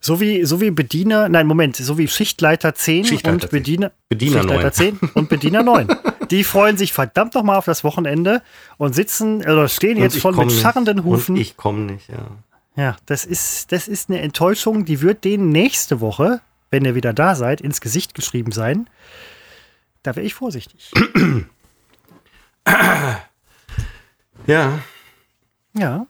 [0.00, 3.50] So wie, so wie Bediener, nein, Moment, so wie Schichtleiter 10 Schichtleiter und 10.
[3.50, 4.72] Bediener, Bediener Schichtleiter 9.
[4.72, 5.88] 10 und Bediener 9.
[6.30, 8.42] Die freuen sich verdammt nochmal auf das Wochenende
[8.76, 11.36] und sitzen oder stehen und jetzt schon mit scharrenden Hufen.
[11.36, 12.26] Ich komme nicht, ja.
[12.76, 17.12] Ja, das ist, das ist eine Enttäuschung, die wird denen nächste Woche wenn ihr wieder
[17.12, 18.88] da seid, ins Gesicht geschrieben sein.
[20.02, 20.90] Da wäre ich vorsichtig.
[24.46, 24.78] Ja.
[25.74, 26.06] Ja.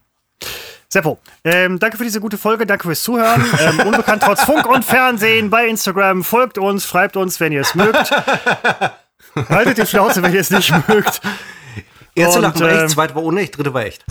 [0.89, 3.45] Seppo, ähm, danke für diese gute Folge, danke fürs Zuhören.
[3.61, 6.22] Ähm, unbekannt trotz Funk und Fernsehen bei Instagram.
[6.22, 8.11] Folgt uns, schreibt uns, wenn ihr es mögt.
[9.49, 11.20] Haltet die Schnauze, wenn ihr es nicht mögt.
[12.14, 14.05] Erste Lachen war echt, ähm, zweite war unecht, dritte war echt.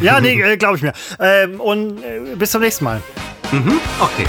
[0.00, 0.92] Ja, nee, äh, glaube ich mir.
[1.18, 3.02] Ähm, und äh, bis zum nächsten Mal.
[3.50, 4.26] Mhm, okay.